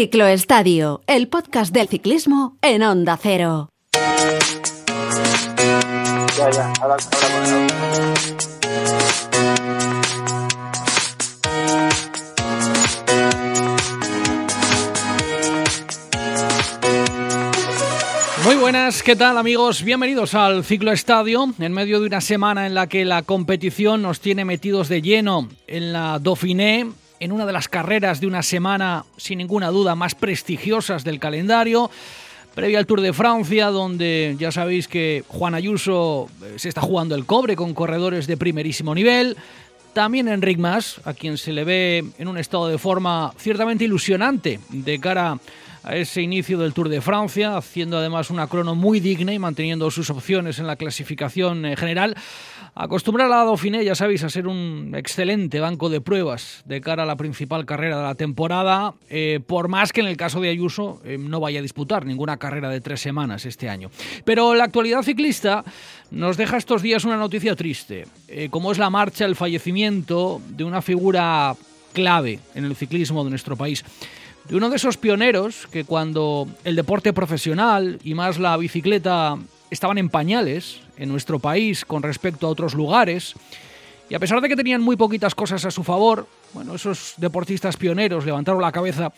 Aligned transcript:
Cicloestadio, 0.00 1.02
el 1.06 1.28
podcast 1.28 1.74
del 1.74 1.86
ciclismo 1.86 2.56
en 2.62 2.82
Onda 2.82 3.18
Cero. 3.22 3.68
Ya, 6.38 6.50
ya, 6.50 6.72
ahora, 6.80 6.96
ahora 7.20 7.68
Muy 18.42 18.54
buenas, 18.56 19.02
¿qué 19.02 19.14
tal 19.14 19.36
amigos? 19.36 19.82
Bienvenidos 19.84 20.32
al 20.32 20.64
Ciclo 20.64 20.92
Estadio, 20.92 21.52
en 21.58 21.72
medio 21.74 22.00
de 22.00 22.06
una 22.06 22.22
semana 22.22 22.66
en 22.66 22.72
la 22.72 22.86
que 22.86 23.04
la 23.04 23.20
competición 23.20 24.00
nos 24.00 24.20
tiene 24.20 24.46
metidos 24.46 24.88
de 24.88 25.02
lleno 25.02 25.50
en 25.66 25.92
la 25.92 26.18
Dauphiné, 26.18 26.86
en 27.20 27.32
una 27.32 27.46
de 27.46 27.52
las 27.52 27.68
carreras 27.68 28.20
de 28.20 28.26
una 28.26 28.42
semana 28.42 29.04
sin 29.16 29.38
ninguna 29.38 29.68
duda 29.68 29.94
más 29.94 30.14
prestigiosas 30.14 31.04
del 31.04 31.20
calendario, 31.20 31.90
previa 32.54 32.78
al 32.78 32.86
Tour 32.86 33.02
de 33.02 33.12
Francia, 33.12 33.66
donde 33.66 34.34
ya 34.38 34.50
sabéis 34.50 34.88
que 34.88 35.22
Juan 35.28 35.54
Ayuso 35.54 36.28
eh, 36.42 36.54
se 36.56 36.68
está 36.68 36.80
jugando 36.80 37.14
el 37.14 37.26
cobre 37.26 37.56
con 37.56 37.74
corredores 37.74 38.26
de 38.26 38.36
primerísimo 38.36 38.94
nivel. 38.94 39.36
También 39.92 40.28
Enric 40.28 40.58
Mas, 40.58 41.00
a 41.04 41.14
quien 41.14 41.36
se 41.36 41.52
le 41.52 41.64
ve 41.64 42.04
en 42.18 42.28
un 42.28 42.38
estado 42.38 42.68
de 42.68 42.78
forma 42.78 43.32
ciertamente 43.38 43.84
ilusionante 43.84 44.60
de 44.70 44.98
cara 44.98 45.32
a 45.32 45.38
ese 45.88 46.22
inicio 46.22 46.58
del 46.58 46.72
Tour 46.72 46.88
de 46.88 47.00
Francia, 47.00 47.56
haciendo 47.56 47.98
además 47.98 48.30
una 48.30 48.46
crono 48.46 48.74
muy 48.74 49.00
digna 49.00 49.32
y 49.32 49.38
manteniendo 49.38 49.90
sus 49.90 50.10
opciones 50.10 50.58
en 50.58 50.66
la 50.66 50.76
clasificación 50.76 51.64
eh, 51.64 51.76
general. 51.76 52.14
Acostumbrar 52.74 53.26
a 53.26 53.30
la 53.30 53.44
Dauphiné, 53.44 53.84
ya 53.84 53.94
sabéis, 53.94 54.22
a 54.22 54.30
ser 54.30 54.46
un 54.46 54.94
excelente 54.94 55.58
banco 55.58 55.88
de 55.88 56.00
pruebas 56.00 56.62
de 56.66 56.80
cara 56.80 57.02
a 57.02 57.06
la 57.06 57.16
principal 57.16 57.66
carrera 57.66 57.96
de 57.96 58.02
la 58.04 58.14
temporada, 58.14 58.94
eh, 59.08 59.40
por 59.44 59.68
más 59.68 59.92
que 59.92 60.00
en 60.00 60.06
el 60.06 60.16
caso 60.16 60.40
de 60.40 60.50
Ayuso 60.50 61.00
eh, 61.04 61.18
no 61.18 61.40
vaya 61.40 61.58
a 61.58 61.62
disputar 61.62 62.06
ninguna 62.06 62.36
carrera 62.36 62.68
de 62.68 62.80
tres 62.80 63.00
semanas 63.00 63.44
este 63.44 63.68
año. 63.68 63.90
Pero 64.24 64.54
la 64.54 64.64
actualidad 64.64 65.02
ciclista 65.02 65.64
nos 66.10 66.36
deja 66.36 66.58
estos 66.58 66.82
días 66.82 67.04
una 67.04 67.16
noticia 67.16 67.56
triste, 67.56 68.06
como 68.50 68.72
es 68.72 68.78
la 68.78 68.90
marcha, 68.90 69.24
el 69.24 69.36
fallecimiento 69.36 70.40
de 70.48 70.64
una 70.64 70.82
figura 70.82 71.54
clave 71.92 72.38
en 72.54 72.64
el 72.64 72.76
ciclismo 72.76 73.24
de 73.24 73.30
nuestro 73.30 73.56
país 73.56 73.84
de 74.50 74.56
uno 74.56 74.68
de 74.68 74.76
esos 74.76 74.96
pioneros 74.96 75.68
que 75.68 75.84
cuando 75.84 76.48
el 76.64 76.74
deporte 76.74 77.12
profesional 77.12 78.00
y 78.02 78.14
más 78.14 78.36
la 78.36 78.56
bicicleta 78.56 79.38
estaban 79.70 79.96
en 79.96 80.08
pañales 80.08 80.80
en 80.96 81.08
nuestro 81.08 81.38
país 81.38 81.84
con 81.84 82.02
respecto 82.02 82.48
a 82.48 82.50
otros 82.50 82.74
lugares, 82.74 83.34
y 84.08 84.14
a 84.14 84.18
pesar 84.18 84.40
de 84.40 84.48
que 84.48 84.56
tenían 84.56 84.82
muy 84.82 84.96
poquitas 84.96 85.36
cosas 85.36 85.64
a 85.66 85.70
su 85.70 85.84
favor, 85.84 86.26
bueno, 86.52 86.74
esos 86.74 87.14
deportistas 87.18 87.76
pioneros 87.76 88.26
levantaron 88.26 88.60
la 88.60 88.72
cabeza 88.72 89.12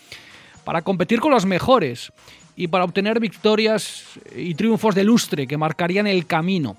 para 0.64 0.82
competir 0.82 1.18
con 1.18 1.30
los 1.30 1.46
mejores 1.46 2.12
y 2.54 2.68
para 2.68 2.84
obtener 2.84 3.18
victorias 3.18 4.04
y 4.36 4.54
triunfos 4.54 4.94
de 4.94 5.04
lustre 5.04 5.46
que 5.46 5.56
marcarían 5.56 6.06
el 6.06 6.26
camino 6.26 6.76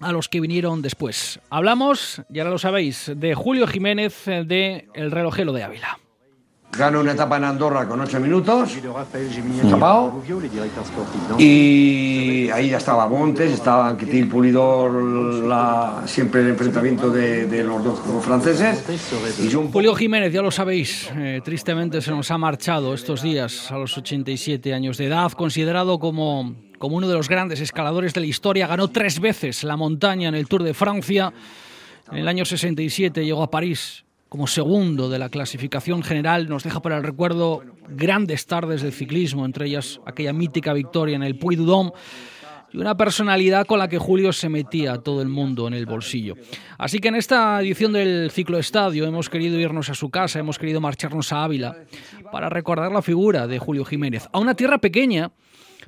a 0.00 0.10
los 0.10 0.28
que 0.28 0.40
vinieron 0.40 0.82
después. 0.82 1.38
Hablamos, 1.50 2.20
ya 2.28 2.42
lo 2.42 2.58
sabéis, 2.58 3.12
de 3.14 3.36
Julio 3.36 3.68
Jiménez 3.68 4.24
de 4.24 4.88
El 4.92 5.12
Relojelo 5.12 5.52
de 5.52 5.62
Ávila. 5.62 6.00
Ganó 6.74 7.00
una 7.00 7.12
etapa 7.12 7.36
en 7.36 7.44
Andorra 7.44 7.86
con 7.86 8.00
8 8.00 8.18
minutos, 8.18 8.78
tapado. 9.68 10.22
Y 11.38 12.48
ahí 12.48 12.70
ya 12.70 12.78
estaba 12.78 13.06
Montes, 13.08 13.52
estaba 13.52 13.94
Quitil 13.94 14.26
Pulidor, 14.26 14.90
la, 15.44 16.02
siempre 16.06 16.40
el 16.40 16.48
enfrentamiento 16.48 17.10
de, 17.10 17.62
los 17.62 17.84
dos 17.84 18.00
franceses. 18.24 18.82
Y 19.38 19.52
Julio 19.52 19.94
Jiménez, 19.94 20.32
ya 20.32 20.40
lo 20.40 20.50
sabéis, 20.50 21.10
eh, 21.14 21.42
tristemente 21.44 22.00
se 22.00 22.10
nos 22.10 22.30
ha 22.30 22.38
marchado 22.38 22.94
estos 22.94 23.20
días 23.20 23.70
a 23.70 23.76
los 23.76 23.98
87 23.98 24.72
años 24.72 24.96
de 24.96 25.08
edad, 25.08 25.30
considerado 25.32 25.98
como, 25.98 26.54
como 26.78 26.96
uno 26.96 27.06
de 27.06 27.14
los 27.14 27.28
grandes 27.28 27.60
escaladores 27.60 28.14
de 28.14 28.20
la 28.22 28.26
historia. 28.26 28.66
Ganó 28.66 28.88
tres 28.88 29.20
veces 29.20 29.62
la 29.62 29.76
montaña 29.76 30.30
en 30.30 30.34
el 30.34 30.48
Tour 30.48 30.62
de 30.62 30.72
Francia. 30.72 31.34
En 32.10 32.16
el 32.16 32.28
año 32.28 32.46
67 32.46 33.26
llegó 33.26 33.42
a 33.42 33.50
París 33.50 34.06
como 34.32 34.46
segundo 34.46 35.10
de 35.10 35.18
la 35.18 35.28
clasificación 35.28 36.02
general, 36.02 36.48
nos 36.48 36.64
deja 36.64 36.80
para 36.80 36.96
el 36.96 37.02
recuerdo 37.02 37.62
grandes 37.86 38.46
tardes 38.46 38.80
del 38.80 38.94
ciclismo, 38.94 39.44
entre 39.44 39.66
ellas 39.66 40.00
aquella 40.06 40.32
mítica 40.32 40.72
victoria 40.72 41.16
en 41.16 41.22
el 41.22 41.36
Puy 41.36 41.54
du 41.54 41.66
Dôme 41.66 41.92
y 42.72 42.78
una 42.78 42.96
personalidad 42.96 43.66
con 43.66 43.78
la 43.78 43.88
que 43.88 43.98
Julio 43.98 44.32
se 44.32 44.48
metía 44.48 44.94
a 44.94 45.02
todo 45.02 45.20
el 45.20 45.28
mundo 45.28 45.68
en 45.68 45.74
el 45.74 45.84
bolsillo. 45.84 46.36
Así 46.78 46.98
que 46.98 47.08
en 47.08 47.16
esta 47.16 47.60
edición 47.60 47.92
del 47.92 48.30
Ciclo 48.30 48.56
Estadio 48.56 49.04
hemos 49.04 49.28
querido 49.28 49.60
irnos 49.60 49.90
a 49.90 49.94
su 49.94 50.08
casa, 50.08 50.38
hemos 50.38 50.58
querido 50.58 50.80
marcharnos 50.80 51.30
a 51.34 51.44
Ávila 51.44 51.76
para 52.32 52.48
recordar 52.48 52.90
la 52.90 53.02
figura 53.02 53.46
de 53.46 53.58
Julio 53.58 53.84
Jiménez, 53.84 54.30
a 54.32 54.38
una 54.38 54.54
tierra 54.54 54.78
pequeña, 54.78 55.30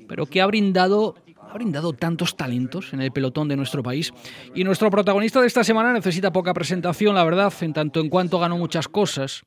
pero 0.06 0.26
que 0.26 0.42
ha 0.42 0.46
brindado 0.46 1.14
ha 1.54 1.56
brindado 1.56 1.92
tantos 1.92 2.36
talentos 2.36 2.92
en 2.92 3.00
el 3.00 3.12
pelotón 3.12 3.46
de 3.46 3.54
nuestro 3.54 3.80
país. 3.80 4.12
Y 4.56 4.64
nuestro 4.64 4.90
protagonista 4.90 5.40
de 5.40 5.46
esta 5.46 5.62
semana 5.62 5.92
necesita 5.92 6.32
poca 6.32 6.52
presentación, 6.52 7.14
la 7.14 7.22
verdad, 7.22 7.52
en 7.60 7.72
tanto 7.72 8.00
en 8.00 8.08
cuanto 8.08 8.40
ganó 8.40 8.58
muchas 8.58 8.88
cosas. 8.88 9.44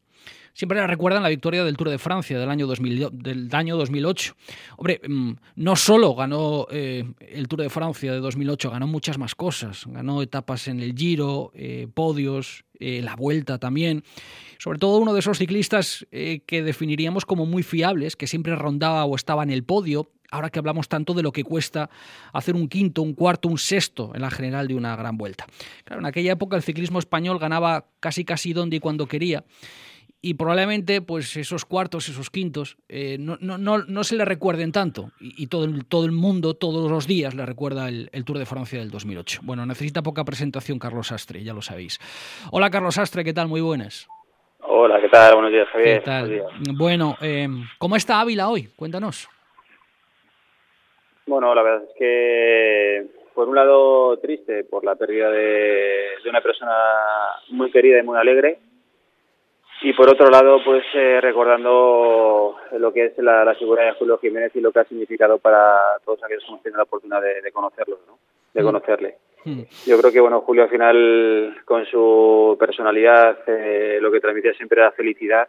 Siempre 0.53 0.87
recuerdan 0.87 1.21
la 1.21 1.29
victoria 1.29 1.65
del 1.65 1.75
Tour 1.75 1.89
de 1.89 1.97
Francia 1.97 2.39
del 2.39 2.49
año, 2.49 2.65
2000, 2.65 3.09
del 3.11 3.49
año 3.51 3.75
2008. 3.75 4.35
Hombre, 4.77 5.01
mm, 5.05 5.31
no 5.57 5.75
solo 5.75 6.15
ganó 6.15 6.65
eh, 6.71 7.03
el 7.19 7.49
Tour 7.49 7.63
de 7.63 7.69
Francia 7.69 8.13
de 8.13 8.19
2008, 8.19 8.71
ganó 8.71 8.87
muchas 8.87 9.17
más 9.17 9.35
cosas. 9.35 9.83
Ganó 9.85 10.21
etapas 10.21 10.69
en 10.69 10.79
el 10.79 10.95
Giro, 10.95 11.51
eh, 11.55 11.87
podios, 11.93 12.63
eh, 12.79 13.01
la 13.01 13.15
Vuelta 13.15 13.57
también. 13.57 14.03
Sobre 14.59 14.79
todo 14.79 14.97
uno 14.97 15.13
de 15.13 15.19
esos 15.19 15.37
ciclistas 15.37 16.07
que 16.09 16.63
definiríamos 16.63 17.25
como 17.25 17.45
muy 17.45 17.61
fiables, 17.61 18.15
que 18.15 18.25
siempre 18.25 18.55
rondaba 18.55 19.05
o 19.05 19.15
estaba 19.15 19.43
en 19.43 19.51
el 19.51 19.63
podio 19.63 20.09
ahora 20.31 20.49
que 20.49 20.59
hablamos 20.59 20.87
tanto 20.87 21.13
de 21.13 21.23
lo 21.23 21.31
que 21.31 21.43
cuesta 21.43 21.89
hacer 22.33 22.55
un 22.55 22.67
quinto, 22.67 23.01
un 23.01 23.13
cuarto, 23.13 23.47
un 23.47 23.57
sexto 23.57 24.11
en 24.13 24.21
la 24.21 24.31
general 24.31 24.67
de 24.67 24.75
una 24.75 24.95
gran 24.95 25.17
vuelta. 25.17 25.45
Claro, 25.83 26.01
en 26.01 26.05
aquella 26.05 26.33
época 26.33 26.55
el 26.57 26.63
ciclismo 26.63 26.99
español 26.99 27.39
ganaba 27.39 27.87
casi 27.99 28.25
casi 28.25 28.53
donde 28.53 28.77
y 28.77 28.79
cuando 28.79 29.07
quería. 29.07 29.43
Y 30.27 30.33
probablemente 30.33 31.01
pues 31.01 31.37
esos 31.37 31.63
cuartos, 31.63 32.09
esos 32.09 32.29
quintos, 32.29 32.75
eh, 32.89 33.15
no, 33.17 33.37
no, 33.39 33.57
no, 33.57 34.03
se 34.03 34.17
le 34.17 34.25
recuerden 34.25 34.73
tanto. 34.73 35.11
Y, 35.21 35.47
todo, 35.47 35.63
el, 35.63 35.85
todo 35.85 36.03
el 36.03 36.11
mundo, 36.11 36.53
todos 36.53 36.91
los 36.91 37.07
días, 37.07 37.33
le 37.33 37.45
recuerda 37.45 37.87
el, 37.87 38.25
Tour 38.25 38.37
de 38.37 38.45
Francia 38.45 38.77
del 38.77 38.91
2008. 38.91 39.39
Bueno, 39.43 39.65
necesita 39.65 40.01
poca 40.01 40.25
presentación 40.25 40.79
Carlos 40.79 41.13
Astre, 41.13 41.45
ya 41.45 41.53
lo 41.53 41.61
sabéis. 41.61 41.99
Hola 42.51 42.69
Carlos 42.69 42.97
Astre, 42.97 43.23
¿qué 43.23 43.33
tal? 43.33 43.47
Muy 43.47 43.61
buenas. 43.61 44.09
Hola, 44.59 44.99
¿qué 44.99 45.07
tal? 45.07 45.33
Buenos 45.35 45.53
días, 45.53 45.69
Javier. 45.69 45.99
¿Qué 45.99 46.05
tal? 46.05 46.43
Bueno, 46.77 47.15
eh, 47.21 47.47
¿cómo 47.77 47.95
está 47.95 48.19
Ávila 48.19 48.49
hoy? 48.49 48.67
Cuéntanos. 48.75 49.29
Bueno, 51.25 51.55
la 51.55 51.63
verdad 51.63 51.83
es 51.83 51.95
que 51.97 53.05
por 53.33 53.47
un 53.47 53.55
lado 53.55 54.17
triste 54.17 54.65
por 54.65 54.83
la 54.83 54.95
pérdida 54.95 55.31
de, 55.31 56.17
una 56.27 56.41
persona 56.41 56.73
muy 57.49 57.71
querida 57.71 57.99
y 57.99 58.03
muy 58.03 58.17
alegre 58.17 58.59
y 59.81 59.93
por 59.93 60.09
otro 60.09 60.29
lado 60.29 60.59
pues 60.63 60.83
eh, 60.93 61.19
recordando 61.21 62.55
lo 62.77 62.93
que 62.93 63.05
es 63.05 63.17
la, 63.19 63.53
figura 63.55 63.83
de 63.83 63.93
Julio 63.93 64.17
Jiménez 64.17 64.55
y 64.55 64.61
lo 64.61 64.71
que 64.71 64.79
ha 64.79 64.85
significado 64.85 65.37
para 65.37 65.79
todos 66.03 66.23
aquellos 66.23 66.43
que 66.43 66.49
hemos 66.49 66.63
tenido 66.63 66.77
la 66.77 66.83
oportunidad 66.83 67.21
de, 67.21 67.51
conocerlo, 67.51 67.99
¿no? 68.07 68.17
de 68.53 68.61
mm. 68.61 68.65
conocerle. 68.65 69.15
Mm. 69.45 69.61
Yo 69.85 69.99
creo 69.99 70.11
que 70.11 70.19
bueno 70.19 70.41
Julio 70.41 70.63
al 70.63 70.69
final 70.69 71.57
con 71.65 71.85
su 71.85 72.55
personalidad 72.59 73.37
eh, 73.47 73.99
lo 74.01 74.11
que 74.11 74.19
transmitía 74.19 74.53
siempre 74.53 74.81
era 74.81 74.91
felicidad 74.91 75.47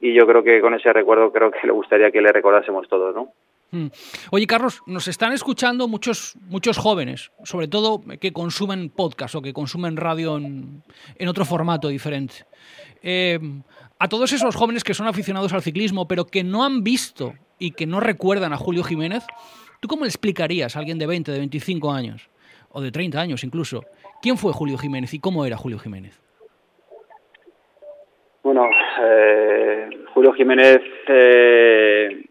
y 0.00 0.14
yo 0.14 0.26
creo 0.26 0.42
que 0.42 0.60
con 0.60 0.74
ese 0.74 0.92
recuerdo 0.92 1.30
creo 1.30 1.50
que 1.50 1.66
le 1.66 1.72
gustaría 1.72 2.10
que 2.10 2.22
le 2.22 2.32
recordásemos 2.32 2.88
todos, 2.88 3.14
¿no? 3.14 3.32
Mm. 3.72 3.86
Oye, 4.32 4.46
Carlos, 4.46 4.82
nos 4.86 5.06
están 5.06 5.32
escuchando 5.32 5.86
muchos, 5.86 6.36
muchos 6.48 6.76
jóvenes, 6.76 7.30
sobre 7.44 7.68
todo 7.68 8.02
que 8.20 8.32
consumen 8.32 8.90
podcast 8.90 9.36
o 9.36 9.42
que 9.42 9.52
consumen 9.52 9.96
radio 9.96 10.36
en, 10.36 10.82
otro 11.28 11.44
formato 11.44 11.88
diferente. 11.88 12.46
Eh, 13.02 13.38
a 13.98 14.08
todos 14.08 14.32
esos 14.32 14.56
jóvenes 14.56 14.82
que 14.82 14.94
son 14.94 15.06
aficionados 15.06 15.52
al 15.52 15.62
ciclismo, 15.62 16.08
pero 16.08 16.26
que 16.26 16.42
no 16.42 16.64
han 16.64 16.82
visto 16.82 17.34
y 17.58 17.72
que 17.72 17.86
no 17.86 18.00
recuerdan 18.00 18.52
a 18.52 18.56
Julio 18.56 18.82
Jiménez, 18.82 19.24
¿tú 19.80 19.88
cómo 19.88 20.04
le 20.04 20.08
explicarías 20.08 20.74
a 20.74 20.80
alguien 20.80 20.98
de 20.98 21.06
20, 21.06 21.30
de 21.30 21.38
25 21.38 21.92
años, 21.92 22.28
o 22.70 22.80
de 22.80 22.90
30 22.90 23.20
años 23.20 23.44
incluso, 23.44 23.84
quién 24.20 24.36
fue 24.36 24.52
Julio 24.52 24.78
Jiménez 24.78 25.14
y 25.14 25.20
cómo 25.20 25.44
era 25.44 25.56
Julio 25.56 25.78
Jiménez? 25.78 26.20
Bueno, 28.42 28.64
eh, 29.02 29.90
Julio 30.14 30.32
Jiménez 30.32 30.80
eh, 31.08 32.24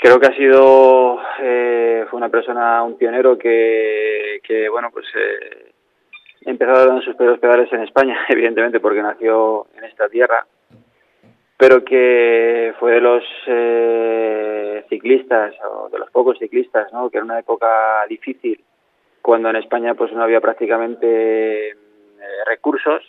creo 0.00 0.18
que 0.18 0.26
ha 0.26 0.36
sido 0.36 1.18
eh, 1.40 2.06
fue 2.08 2.16
una 2.16 2.30
persona 2.30 2.82
un 2.82 2.96
pionero 2.96 3.38
que, 3.38 4.40
bueno 4.70 4.90
pues 4.92 5.06
eh, 5.14 5.72
empezó 6.46 6.72
dando 6.72 7.02
sus 7.02 7.14
primeros 7.14 7.38
pedales 7.38 7.72
en 7.72 7.82
España 7.82 8.18
evidentemente 8.28 8.80
porque 8.80 9.02
nació 9.02 9.66
en 9.76 9.84
esta 9.84 10.08
tierra 10.08 10.46
pero 11.56 11.84
que 11.84 12.74
fue 12.80 12.92
de 12.92 13.00
los 13.00 13.22
eh, 13.46 14.84
ciclistas 14.88 15.54
o 15.70 15.90
de 15.90 15.98
los 15.98 16.10
pocos 16.10 16.38
ciclistas 16.38 16.90
¿no? 16.92 17.10
que 17.10 17.18
era 17.18 17.24
una 17.24 17.38
época 17.38 18.04
difícil 18.08 18.64
cuando 19.20 19.50
en 19.50 19.56
España 19.56 19.94
pues 19.94 20.12
no 20.12 20.22
había 20.22 20.40
prácticamente 20.40 21.68
eh, 21.68 21.74
recursos 22.46 23.02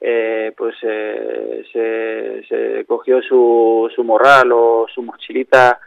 eh, 0.00 0.52
pues 0.56 0.76
eh, 0.82 1.64
se, 1.72 2.44
se, 2.46 2.84
cogió 2.84 3.20
su, 3.20 3.90
su 3.92 4.04
morral 4.04 4.52
o 4.52 4.86
su 4.94 5.02
mochilita 5.02 5.80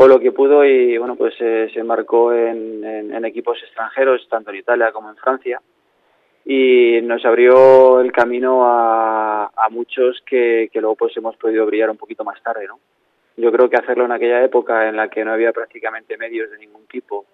o 0.00 0.06
lo 0.06 0.20
que 0.20 0.30
pudo 0.30 0.64
y 0.64 0.96
bueno 0.96 1.16
pues 1.16 1.34
eh, 1.40 1.68
se 1.74 1.82
marcó 1.82 2.32
en, 2.32 3.24
equipos 3.24 3.58
extranjeros 3.64 4.26
tanto 4.30 4.50
en 4.50 4.58
Italia 4.58 4.92
como 4.92 5.10
en 5.10 5.16
Francia. 5.16 5.60
Y 6.44 7.00
nos 7.02 7.22
abrió 7.24 8.00
el 8.00 8.10
camino 8.12 8.62
a, 8.64 9.50
muchos 9.70 10.22
que, 10.24 10.70
luego 10.74 10.94
pues 10.94 11.16
hemos 11.16 11.36
podido 11.36 11.66
brillar 11.66 11.90
un 11.90 11.98
poquito 11.98 12.24
más 12.24 12.40
tarde 12.42 12.66
no 12.66 12.78
yo 13.36 13.52
creo 13.52 13.68
que 13.68 13.76
hacerlo 13.76 14.04
en 14.06 14.12
aquella 14.12 14.42
época 14.42 14.88
en 14.88 14.96
la 14.96 15.08
que 15.08 15.24
no 15.24 15.32
había 15.32 15.52
prácticamente 15.52 16.16
medios 16.16 16.50
de 16.50 16.58
ningún 16.58 16.86
tipo 16.86 17.26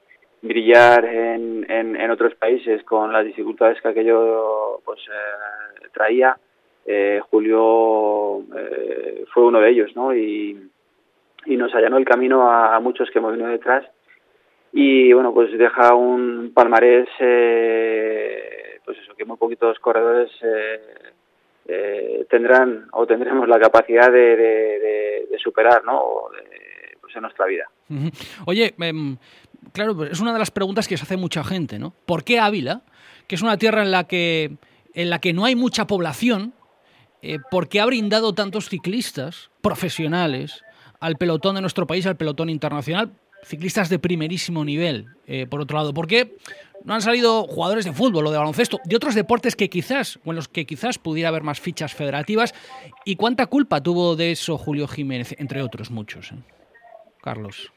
brillar 0.43 1.05
en, 1.05 1.71
en, 1.71 1.97
en 1.97 2.11
otros 2.11 2.35
países 2.35 2.83
con 2.83 3.13
las 3.13 3.25
dificultades 3.25 3.81
que 3.81 3.89
aquello 3.89 4.81
pues 4.85 5.01
eh, 5.01 5.89
traía 5.93 6.37
eh, 6.87 7.21
Julio 7.31 8.41
eh, 8.57 9.25
fue 9.33 9.45
uno 9.45 9.61
de 9.61 9.71
ellos 9.71 9.95
no 9.95 10.15
y 10.15 10.71
y 11.47 11.57
nos 11.57 11.75
allanó 11.75 11.97
el 11.97 12.05
camino 12.05 12.51
a, 12.51 12.79
muchos 12.81 13.11
que 13.11 13.19
hemos 13.19 13.33
venido 13.33 13.51
detrás. 13.51 13.85
Y 14.73 15.13
bueno 15.13 15.33
pues 15.33 15.57
deja 15.57 15.95
un 15.95 16.53
palmarés 16.55 17.09
eh, 17.21 18.81
pues 18.85 18.99
eso 18.99 19.15
que 19.15 19.25
muy 19.25 19.37
poquitos 19.37 19.79
corredores 19.79 20.31
eh, 20.43 20.81
eh, 21.67 22.27
tendrán 22.29 22.89
o 22.93 23.07
tendremos 23.07 23.49
la 23.49 23.59
capacidad 23.59 24.11
de, 24.11 25.27
superar 25.43 25.85
no 25.85 26.25
de, 26.33 26.97
pues 27.01 27.15
en 27.17 27.23
nuestra 27.23 27.47
vida. 27.47 27.69
Oye 28.47 28.75
eh, 28.79 29.17
claro 29.73 30.05
es 30.05 30.21
una 30.21 30.33
de 30.33 30.39
las 30.39 30.51
preguntas 30.51 30.89
que 30.89 30.97
se 30.97 31.05
hace 31.05 31.17
mucha 31.17 31.45
gente 31.45 31.79
no 31.79 31.95
por 32.07 32.25
qué 32.25 32.41
Ávila 32.41 32.83
que 33.27 33.35
es 33.35 33.43
una 33.43 33.57
tierra 33.57 33.83
en 33.83 33.91
la 33.91 34.05
que 34.05 34.57
en 34.95 35.11
la 35.11 35.21
que 35.21 35.33
no 35.33 35.45
hay 35.45 35.55
mucha 35.55 35.87
población 35.87 36.55
eh, 37.23 37.39
¿por 37.51 37.69
qué 37.69 37.81
ha 37.81 37.87
brindado 37.87 38.35
tantos 38.35 38.69
ciclistas 38.69 39.51
profesionales 39.63 40.64
al 41.05 41.17
pelotón 41.17 41.55
de 41.57 41.61
nuestro 41.61 41.87
país, 41.87 42.07
al 42.07 42.17
pelotón 42.17 42.49
internacional, 42.49 43.11
ciclistas 43.43 43.91
de 43.91 43.99
primerísimo 43.99 44.65
nivel, 44.65 45.07
eh, 45.27 45.47
por 45.47 45.61
otro 45.61 45.77
lado. 45.77 45.93
¿Por 45.93 46.07
qué 46.07 46.37
no 46.85 46.95
han 46.95 47.03
salido 47.03 47.43
jugadores 47.45 47.85
de 47.85 47.93
fútbol 47.93 48.27
o 48.27 48.31
de 48.31 48.39
baloncesto, 48.39 48.79
de 48.85 48.97
otros 48.97 49.15
deportes 49.15 49.55
que 49.55 49.69
quizás, 49.69 50.19
o 50.25 50.31
en 50.31 50.37
los 50.37 50.49
que 50.49 50.65
quizás 50.65 50.99
pudiera 50.99 51.29
haber 51.29 51.43
más 51.43 51.61
fichas 51.61 51.95
federativas? 51.95 52.55
¿Y 53.05 53.17
cuánta 53.17 53.47
culpa 53.47 53.83
tuvo 53.83 54.17
de 54.17 54.33
eso 54.33 54.57
Julio 54.57 54.89
Jiménez, 54.89 55.39
entre 55.39 55.61
otros 55.61 55.91
muchos? 55.91 56.33
Eh? 56.33 56.37
Carlos. 57.23 57.71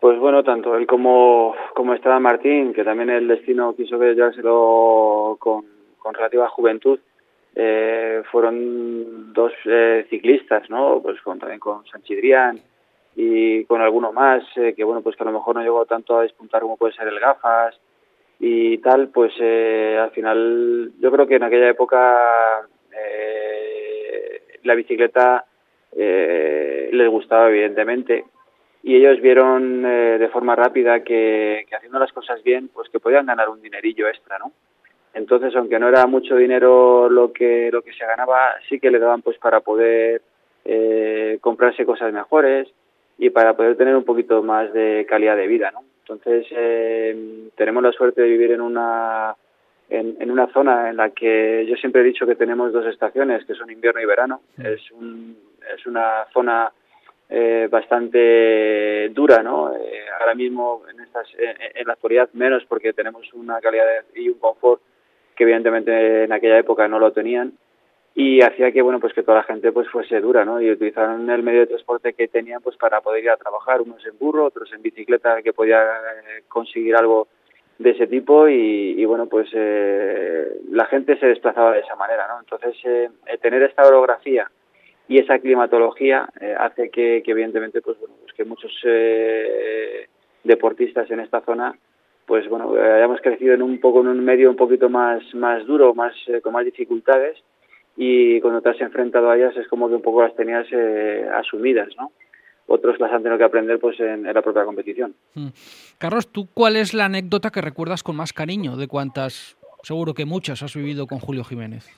Pues 0.00 0.18
bueno, 0.20 0.44
tanto 0.44 0.76
él 0.76 0.86
como, 0.86 1.54
como 1.74 1.94
Esteban 1.94 2.22
Martín, 2.22 2.74
que 2.74 2.84
también 2.84 3.08
el 3.08 3.26
destino 3.26 3.74
quiso 3.74 3.98
que 3.98 4.14
llevárselo 4.14 5.36
con, 5.40 5.64
con 5.98 6.14
relativa 6.14 6.48
juventud, 6.48 7.00
eh, 7.54 8.22
fueron 8.30 9.32
dos 9.32 9.52
eh, 9.64 10.06
ciclistas, 10.10 10.68
¿no? 10.70 11.00
Pues 11.02 11.20
con, 11.22 11.38
también 11.38 11.60
con 11.60 11.84
Sanchidrián 11.86 12.60
y 13.20 13.64
con 13.64 13.80
alguno 13.80 14.12
más, 14.12 14.44
eh, 14.56 14.74
que 14.76 14.84
bueno, 14.84 15.02
pues 15.02 15.16
que 15.16 15.24
a 15.24 15.26
lo 15.26 15.32
mejor 15.32 15.56
no 15.56 15.62
llegó 15.62 15.84
tanto 15.86 16.16
a 16.16 16.22
despuntar 16.22 16.62
como 16.62 16.76
puede 16.76 16.94
ser 16.94 17.08
el 17.08 17.18
Gafas 17.18 17.76
y 18.38 18.78
tal, 18.78 19.08
pues 19.08 19.32
eh, 19.40 19.98
al 20.00 20.12
final 20.12 20.92
yo 21.00 21.10
creo 21.10 21.26
que 21.26 21.34
en 21.34 21.42
aquella 21.42 21.68
época 21.68 22.60
eh, 22.96 24.40
la 24.62 24.74
bicicleta 24.76 25.44
les 25.96 27.08
gustaba 27.10 27.48
evidentemente 27.48 28.24
y 28.84 28.94
ellos 28.94 29.20
vieron 29.20 29.82
de 29.82 30.28
forma 30.28 30.54
rápida 30.54 31.02
que, 31.02 31.66
que 31.68 31.74
haciendo 31.74 31.98
las 31.98 32.12
cosas 32.12 32.40
bien, 32.44 32.68
pues 32.68 32.88
que 32.88 33.00
podían 33.00 33.26
ganar 33.26 33.48
un 33.48 33.60
dinerillo 33.60 34.06
extra, 34.06 34.38
¿no? 34.38 34.52
Entonces, 35.18 35.54
aunque 35.56 35.80
no 35.80 35.88
era 35.88 36.06
mucho 36.06 36.36
dinero 36.36 37.10
lo 37.10 37.32
que 37.32 37.70
lo 37.72 37.82
que 37.82 37.92
se 37.92 38.06
ganaba, 38.06 38.54
sí 38.68 38.78
que 38.78 38.88
le 38.88 39.00
daban 39.00 39.20
pues 39.20 39.36
para 39.38 39.60
poder 39.60 40.22
eh, 40.64 41.38
comprarse 41.40 41.84
cosas 41.84 42.12
mejores 42.12 42.68
y 43.18 43.30
para 43.30 43.56
poder 43.56 43.76
tener 43.76 43.96
un 43.96 44.04
poquito 44.04 44.44
más 44.44 44.72
de 44.72 45.04
calidad 45.08 45.36
de 45.36 45.48
vida, 45.48 45.72
¿no? 45.72 45.80
Entonces, 46.02 46.46
eh, 46.52 47.48
tenemos 47.56 47.82
la 47.82 47.90
suerte 47.90 48.22
de 48.22 48.28
vivir 48.28 48.52
en 48.52 48.60
una 48.60 49.34
en, 49.90 50.16
en, 50.20 50.30
una 50.30 50.46
zona 50.52 50.88
en 50.88 50.96
la 50.96 51.10
que 51.10 51.66
yo 51.66 51.74
siempre 51.74 52.02
he 52.02 52.04
dicho 52.04 52.24
que 52.24 52.36
tenemos 52.36 52.72
dos 52.72 52.86
estaciones, 52.86 53.44
que 53.44 53.54
son 53.54 53.72
invierno 53.72 54.00
y 54.00 54.06
verano. 54.06 54.42
Es, 54.56 54.88
un, 54.92 55.36
es 55.76 55.84
una 55.84 56.26
zona 56.32 56.70
eh, 57.28 57.66
bastante 57.68 59.08
dura, 59.08 59.42
¿no? 59.42 59.74
Eh, 59.74 60.04
ahora 60.20 60.36
mismo 60.36 60.82
en, 60.88 61.00
estas, 61.00 61.26
en, 61.36 61.56
en, 61.74 61.86
la 61.88 61.94
actualidad 61.94 62.28
menos 62.34 62.64
porque 62.66 62.92
tenemos 62.92 63.26
una 63.32 63.60
calidad 63.60 63.84
de, 63.84 64.20
y 64.22 64.28
un 64.28 64.38
confort 64.38 64.80
que 65.38 65.44
evidentemente 65.44 66.24
en 66.24 66.32
aquella 66.32 66.58
época 66.58 66.88
no 66.88 66.98
lo 66.98 67.12
tenían 67.12 67.52
y 68.14 68.42
hacía 68.42 68.72
que 68.72 68.82
bueno 68.82 68.98
pues 68.98 69.12
que 69.14 69.22
toda 69.22 69.38
la 69.38 69.44
gente 69.44 69.70
pues 69.70 69.88
fuese 69.88 70.20
dura 70.20 70.44
no 70.44 70.60
y 70.60 70.68
utilizaron 70.68 71.30
el 71.30 71.44
medio 71.44 71.60
de 71.60 71.68
transporte 71.68 72.14
que 72.14 72.26
tenían 72.26 72.60
pues 72.60 72.76
para 72.76 73.00
poder 73.00 73.22
ir 73.22 73.30
a 73.30 73.36
trabajar 73.36 73.80
unos 73.80 74.04
en 74.04 74.18
burro 74.18 74.46
otros 74.46 74.72
en 74.72 74.82
bicicleta 74.82 75.40
que 75.42 75.52
podía 75.52 75.80
eh, 75.80 76.42
conseguir 76.48 76.96
algo 76.96 77.28
de 77.78 77.90
ese 77.90 78.08
tipo 78.08 78.48
y, 78.48 79.04
bueno 79.04 79.26
pues 79.28 79.48
eh, 79.52 80.48
la 80.72 80.86
gente 80.86 81.16
se 81.20 81.26
desplazaba 81.26 81.74
de 81.74 81.80
esa 81.80 81.94
manera 81.94 82.26
no 82.26 82.40
entonces 82.40 82.74
eh, 82.84 83.08
tener 83.40 83.62
esta 83.62 83.86
orografía 83.86 84.50
y 85.06 85.18
esa 85.18 85.38
climatología 85.38 86.28
eh, 86.40 86.54
hace 86.58 86.90
que, 86.90 87.22
evidentemente 87.24 87.80
pues 87.80 87.98
bueno 88.00 88.14
pues 88.20 88.32
que 88.34 88.44
muchos 88.44 88.72
eh, 88.84 90.08
deportistas 90.42 91.08
en 91.10 91.20
esta 91.20 91.40
zona 91.42 91.78
pues 92.28 92.46
bueno, 92.48 92.76
eh, 92.76 92.92
hayamos 92.92 93.22
crecido 93.22 93.54
en 93.54 93.62
un 93.62 93.80
poco 93.80 94.02
en 94.02 94.08
un 94.08 94.22
medio 94.22 94.50
un 94.50 94.56
poquito 94.56 94.90
más 94.90 95.22
más 95.34 95.66
duro, 95.66 95.94
más 95.94 96.14
eh, 96.26 96.42
con 96.42 96.52
más 96.52 96.64
dificultades 96.64 97.38
y 97.96 98.38
cuando 98.42 98.60
te 98.60 98.68
has 98.68 98.80
enfrentado 98.82 99.30
a 99.30 99.36
ellas 99.36 99.56
es 99.56 99.66
como 99.66 99.88
que 99.88 99.94
un 99.94 100.02
poco 100.02 100.22
las 100.22 100.36
tenías 100.36 100.66
eh, 100.70 101.26
asumidas, 101.34 101.88
¿no? 101.96 102.12
Otros 102.66 103.00
las 103.00 103.10
han 103.10 103.22
tenido 103.22 103.38
que 103.38 103.44
aprender 103.44 103.80
pues 103.80 103.98
en, 103.98 104.26
en 104.26 104.34
la 104.34 104.42
propia 104.42 104.66
competición. 104.66 105.14
Mm. 105.34 105.48
Carlos, 105.96 106.30
¿tú 106.30 106.48
cuál 106.52 106.76
es 106.76 106.92
la 106.92 107.06
anécdota 107.06 107.50
que 107.50 107.62
recuerdas 107.62 108.02
con 108.02 108.14
más 108.14 108.34
cariño 108.34 108.76
de 108.76 108.88
cuántas, 108.88 109.56
seguro 109.82 110.12
que 110.12 110.26
muchas, 110.26 110.62
has 110.62 110.76
vivido 110.76 111.06
con 111.06 111.20
Julio 111.20 111.44
Jiménez? 111.44 111.88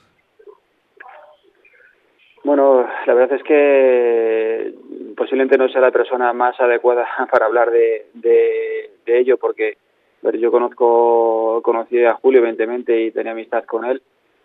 Bueno, 2.44 2.86
la 3.04 3.14
verdad 3.14 3.36
es 3.36 3.42
que 3.42 4.74
posiblemente 5.16 5.58
no 5.58 5.68
sea 5.68 5.80
la 5.80 5.90
persona 5.90 6.32
más 6.32 6.58
adecuada 6.60 7.04
para 7.32 7.46
hablar 7.46 7.72
de, 7.72 8.06
de, 8.14 8.92
de 9.04 9.18
ello 9.18 9.36
porque 9.36 9.76
pero 10.22 10.38
yo 10.38 10.50
conozco, 10.50 11.60
conocí 11.62 12.04
a 12.04 12.14
Julio 12.14 12.40
evidentemente 12.40 13.00
y 13.00 13.10
tenía 13.10 13.32
amistad 13.32 13.64
con 13.64 13.84
él, 13.84 14.02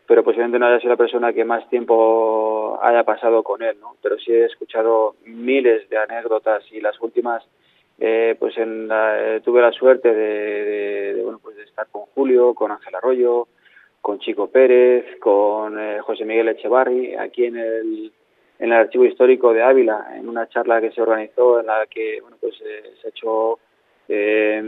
pero 0.07 0.24
posiblemente 0.24 0.60
no 0.60 0.68
haya 0.68 0.80
sido 0.80 0.92
la 0.92 0.98
persona 0.98 1.33
que 1.33 1.45
más 1.45 1.68
tiempo 1.69 2.80
haya 2.81 3.04
pasado 3.04 3.44
con 3.44 3.62
él, 3.63 3.77
¿no? 3.80 3.95
Pero 4.01 4.18
sí 4.19 4.31
he 4.31 4.45
escuchado 4.45 5.16
miles 5.25 5.89
de 5.89 5.98
anécdotas 5.98 6.63
y 6.72 6.80
las 6.80 6.99
últimas, 7.02 7.44
eh, 7.99 8.35
pues 8.40 8.57
en 8.57 8.88
la, 8.88 9.35
eh, 9.35 9.42
tuve 9.42 9.61
la 9.61 9.71
suerte 9.71 10.14
de, 10.14 11.14
de, 11.16 11.23
bueno, 11.23 11.40
pues 11.42 11.56
de 11.56 11.64
estar 11.64 11.88
con 11.92 12.04
Julio, 12.14 12.54
con 12.54 12.71
Ángel 12.71 12.95
Arroyo, 12.95 13.47
con 14.06 14.19
Chico 14.19 14.47
Pérez, 14.52 15.18
con 15.19 15.80
eh, 15.80 15.99
José 16.02 16.26
Miguel 16.26 16.49
Echevarri, 16.49 17.16
aquí 17.16 17.45
en 17.45 17.57
el, 17.57 18.11
en 18.59 18.71
el 18.71 18.73
Archivo 18.73 19.06
Histórico 19.06 19.52
de 19.52 19.64
Ávila, 19.64 20.14
en 20.16 20.30
una 20.30 20.47
charla 20.47 20.80
que 20.80 20.92
se 20.92 21.02
organizó 21.02 21.59
en 21.59 21.66
la 21.66 21.88
que, 21.88 22.21
bueno, 22.21 22.38
pues 22.40 22.54
eh, 22.61 22.94
se 23.02 23.07
ha 23.07 23.09
hecho 23.09 23.57
eh, 24.07 24.61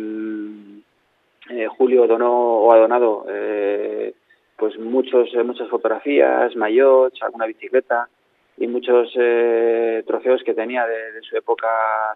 eh, 1.50 1.68
Julio 1.68 2.08
donó 2.08 2.32
o 2.32 2.72
ha 2.72 2.78
donado 2.78 3.26
eh, 3.30 4.14
pues 4.58 4.78
muchos 4.80 5.34
eh, 5.34 5.44
muchas 5.44 5.70
fotografías, 5.70 6.56
maillots, 6.56 7.22
alguna 7.22 7.46
bicicleta 7.46 8.10
y 8.58 8.68
muchos 8.68 9.14
eh, 9.16 10.04
trofeos 10.08 10.44
que 10.44 10.54
tenía 10.54 10.86
de, 10.88 11.12
de, 11.14 11.22
su 11.22 11.38
época 11.38 11.68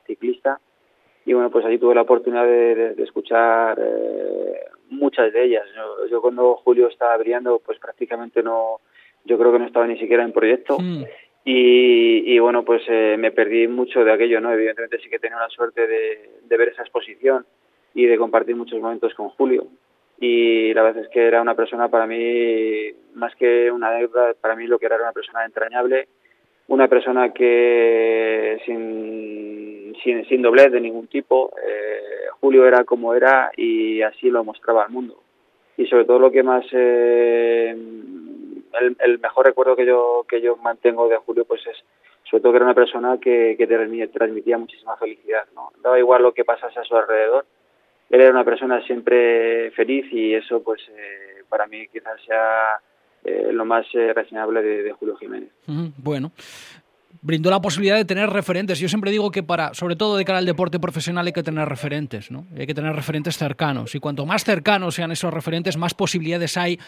ciclista. 0.06 0.60
Y 1.26 1.34
bueno 1.34 1.52
pues 1.52 1.66
allí 1.66 1.78
tuve 1.78 1.96
la 1.96 2.02
oportunidad 2.02 2.46
de, 2.46 2.76
de, 2.76 2.96
de 2.96 3.04
escuchar 3.04 3.80
eh, 3.80 4.60
muchas 4.90 5.32
de 5.32 5.44
ellas. 5.46 5.66
Yo, 5.76 6.08
yo, 6.08 6.22
cuando 6.22 6.56
Julio 6.56 6.88
estaba 6.88 7.16
brillando 7.18 7.62
pues 7.64 7.78
prácticamente 7.80 8.42
no 8.42 8.80
yo 9.24 9.38
creo 9.38 9.52
que 9.52 9.60
no 9.60 9.66
estaba 9.66 9.86
ni 9.86 10.00
siquiera 10.00 10.24
en 10.24 10.34
proyecto. 10.34 10.80
Mm. 10.80 11.04
y, 11.46 12.34
y 12.34 12.40
bueno 12.40 12.66
pues 12.66 12.82
eh, 12.88 13.18
me 13.20 13.32
perdí 13.32 13.68
mucho 13.68 14.04
de 14.04 14.12
aquello 14.12 14.42
no 14.42 14.52
evidentemente 14.52 15.00
sí 15.00 15.10
que 15.10 15.20
tenía 15.20 15.38
la 15.38 15.50
suerte 15.50 15.86
de, 15.86 16.40
de 16.44 16.58
ver 16.58 16.70
esa 16.70 16.82
exposición 16.82 17.46
y 17.94 18.06
de 18.06 18.18
compartir 18.18 18.56
muchos 18.56 18.80
momentos 18.80 19.14
con 19.14 19.30
Julio. 19.30 19.68
Y 20.20 20.74
la 20.74 20.84
verdad 20.84 21.04
es 21.04 21.10
que 21.10 21.26
era 21.26 21.42
una 21.42 21.56
persona 21.56 21.90
para 21.90 22.06
mí, 22.06 22.92
más 23.16 23.36
que 23.36 23.72
una 23.72 23.92
deuda, 23.92 24.34
para 24.40 24.56
mí 24.56 24.68
lo 24.68 24.78
que 24.78 24.86
era, 24.86 24.96
era 24.96 25.06
una 25.06 25.14
persona 25.14 25.46
entrañable, 25.46 26.08
una 26.68 26.88
persona 26.88 27.34
que 27.34 28.62
sin, 28.66 29.96
sin, 30.04 30.42
doblez 30.42 30.72
de 30.72 30.80
ningún 30.80 31.08
tipo, 31.08 31.52
eh, 31.58 32.30
Julio 32.40 32.68
era 32.68 32.84
como 32.84 33.14
era 33.14 33.52
y 33.58 34.02
así 34.02 34.30
lo 34.30 34.44
mostraba 34.44 34.84
al 34.84 34.92
mundo. 34.92 35.22
Y 35.76 35.88
sobre 35.88 36.06
todo 36.06 36.20
lo 36.20 36.32
que 36.32 36.44
más, 36.44 36.66
eh, 36.72 37.72
el, 37.72 38.98
el 39.00 39.20
mejor 39.20 39.48
recuerdo 39.48 39.76
que 39.76 39.86
yo, 39.86 40.26
que 40.30 40.40
yo 40.40 40.56
mantengo 40.58 41.10
de 41.10 41.18
Julio 41.18 41.46
pues 41.46 41.66
es 41.66 41.84
sobre 42.32 42.44
todo 42.44 42.54
que 42.54 42.58
era 42.58 42.66
una 42.66 42.74
persona 42.74 43.18
que, 43.20 43.56
que 43.58 43.68
transmitía 44.08 44.58
muchísima 44.58 44.96
felicidad. 44.96 45.44
¿no? 45.54 45.72
Daba 45.84 46.00
igual 46.00 46.24
lo 46.24 46.34
que 46.34 46.46
pasase 46.46 46.80
a 46.80 46.84
su 46.86 46.96
alrededor, 46.96 47.46
él 48.12 48.22
era 48.22 48.32
una 48.32 48.44
persona 48.44 48.82
siempre 48.86 49.72
feliz 49.72 50.06
y 50.12 50.34
eso 50.34 50.62
pues 50.62 50.82
eh, 50.90 51.44
para 51.50 51.68
mí 51.68 51.88
quizás 51.88 52.22
sea 52.26 52.80
lo 53.52 53.66
más 53.66 53.86
reseñable 53.92 54.64
de, 54.64 54.92
Julio 54.94 55.16
Jiménez. 55.16 55.52
Bueno, 55.98 56.32
brindó 57.22 57.50
la 57.50 57.62
posibilidad 57.62 57.96
de 57.96 58.06
tener 58.06 58.30
referentes. 58.30 58.80
Yo 58.80 58.90
siempre 58.90 59.12
digo 59.12 59.32
que 59.32 59.44
para, 59.44 59.74
sobre 59.74 59.96
todo 59.96 60.18
de 60.18 60.26
cara 60.26 60.40
al 60.40 60.46
deporte 60.46 60.80
profesional, 60.80 61.26
hay 61.26 61.34
que 61.34 61.44
tener 61.44 61.68
referentes, 61.68 62.32
¿no? 62.32 62.48
Hay 62.58 62.68
que 62.68 62.74
tener 62.74 62.96
referentes 62.96 63.38
cercanos. 63.38 63.96
Y 63.96 64.00
cuanto 64.00 64.26
más 64.26 64.44
cercanos 64.44 64.96
sean 64.96 65.12
esos 65.12 65.34
referentes, 65.34 65.78
más 65.78 65.94
posibilidades 65.94 66.58
hay 66.58 66.80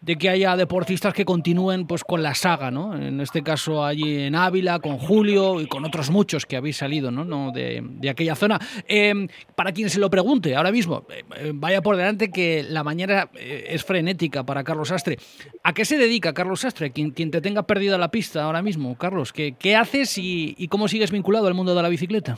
de 0.00 0.16
que 0.16 0.28
haya 0.28 0.56
deportistas 0.56 1.14
que 1.14 1.24
continúen 1.24 1.86
pues 1.86 2.04
con 2.04 2.22
la 2.22 2.34
saga, 2.34 2.70
¿no? 2.70 2.94
En 2.96 3.20
este 3.20 3.42
caso 3.42 3.84
allí 3.84 4.24
en 4.24 4.34
Ávila, 4.34 4.78
con 4.78 4.98
Julio 4.98 5.60
y 5.60 5.66
con 5.66 5.84
otros 5.84 6.10
muchos 6.10 6.44
que 6.44 6.56
habéis 6.56 6.76
salido, 6.76 7.10
¿no? 7.10 7.50
de, 7.50 8.08
aquella 8.08 8.34
zona. 8.34 8.58
Em, 8.86 9.26
para 9.54 9.72
quien 9.72 9.88
se 9.90 9.98
lo 9.98 10.10
pregunte 10.10 10.54
ahora 10.54 10.70
mismo, 10.70 11.06
eh, 11.10 11.24
eh, 11.36 11.52
vaya 11.54 11.82
por 11.82 11.96
delante 11.96 12.30
que 12.30 12.64
la 12.68 12.84
mañana 12.84 13.30
eh, 13.34 13.68
es 13.70 13.84
frenética 13.84 14.44
para 14.44 14.64
Carlos 14.64 14.92
Astre. 14.92 15.18
¿A 15.62 15.72
qué 15.72 15.84
se 15.84 15.96
dedica 15.96 16.34
Carlos 16.34 16.64
Astre? 16.64 16.92
Quien 16.92 17.12
te 17.12 17.40
tenga 17.40 17.66
perdida 17.66 17.98
la 17.98 18.10
pista 18.10 18.44
ahora 18.44 18.62
mismo, 18.62 18.96
Carlos, 18.96 19.32
¿qué, 19.32 19.56
qué 19.66 19.74
haces 19.74 20.16
y, 20.16 20.68
cómo 20.68 20.86
sigues 20.86 21.10
vinculado 21.10 21.48
al 21.48 21.54
mundo 21.54 21.74
de 21.74 21.82
la 21.82 21.88
bicicleta? 21.88 22.36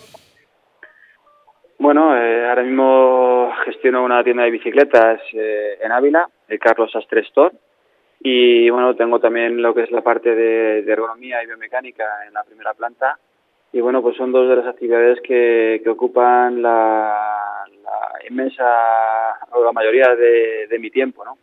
Bueno, 1.79 2.13
ahora 2.13 2.63
mismo 2.63 3.53
gestiono 3.67 4.03
una 4.03 4.25
tienda 4.25 4.45
de 4.45 4.51
bicicletas 4.51 5.21
en 5.35 5.93
Ávila 5.93 6.27
el 6.49 6.59
Carlos 6.59 6.91
Astre 6.97 7.21
Store. 7.21 7.55
Y 8.21 8.71
bueno, 8.71 8.97
tengo 8.97 9.21
también 9.21 9.61
lo 9.61 9.75
que 9.75 9.83
es 9.83 9.91
la 9.91 10.01
parte 10.01 10.35
de, 10.35 10.91
ergonomía 10.91 11.43
y 11.43 11.47
biomecánica 11.47 12.27
en 12.27 12.33
la 12.33 12.45
primera 12.45 12.73
planta. 12.73 13.19
Y 13.75 13.83
bueno, 13.83 14.01
pues 14.01 14.17
son 14.17 14.33
dos 14.33 14.49
de 14.49 14.57
las 14.57 14.67
actividades 14.67 15.21
que, 15.21 15.83
que 15.85 15.91
ocupan 15.91 16.63
la, 16.63 17.63
la, 17.85 18.27
inmensa, 18.27 18.65
o 19.51 19.63
la 19.63 19.73
mayoría 19.73 20.15
de, 20.17 20.67
de 20.67 20.79
mi 20.79 20.91
tiempo, 20.91 21.27
¿no? 21.27 21.37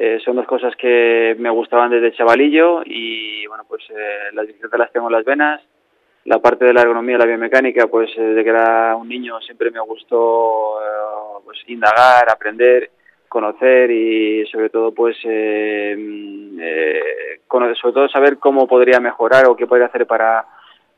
Eh, 0.00 0.20
son 0.24 0.36
dos 0.36 0.46
cosas 0.46 0.76
que 0.76 1.34
me 1.38 1.50
gustaban 1.50 1.90
desde 1.90 2.12
chavalillo 2.12 2.82
y 2.84 3.44
bueno, 3.48 3.64
pues 3.68 3.82
eh, 3.90 4.30
las 4.32 4.46
bicicletas 4.46 4.78
las 4.78 4.92
tengo 4.92 5.08
en 5.08 5.12
las 5.12 5.24
venas. 5.24 5.60
La 6.24 6.38
parte 6.38 6.64
de 6.64 6.72
la 6.72 6.82
ergonomía 6.82 7.18
la 7.18 7.26
biomecánica, 7.26 7.88
pues 7.88 8.10
desde 8.16 8.44
que 8.44 8.50
era 8.50 8.94
un 8.94 9.08
niño 9.08 9.40
siempre 9.40 9.70
me 9.70 9.80
gustó 9.80 10.80
eh, 10.80 11.40
pues 11.44 11.58
indagar, 11.66 12.30
aprender 12.30 12.90
conocer 13.28 13.90
y 13.90 14.46
sobre 14.46 14.70
todo 14.70 14.92
pues 14.92 15.16
eh, 15.24 15.94
eh 16.60 17.00
sobre 17.48 17.92
todo 17.92 18.08
saber 18.08 18.38
cómo 18.38 18.66
podría 18.66 19.00
mejorar 19.00 19.46
o 19.46 19.56
qué 19.56 19.66
podría 19.66 19.86
hacer 19.86 20.06
para 20.06 20.44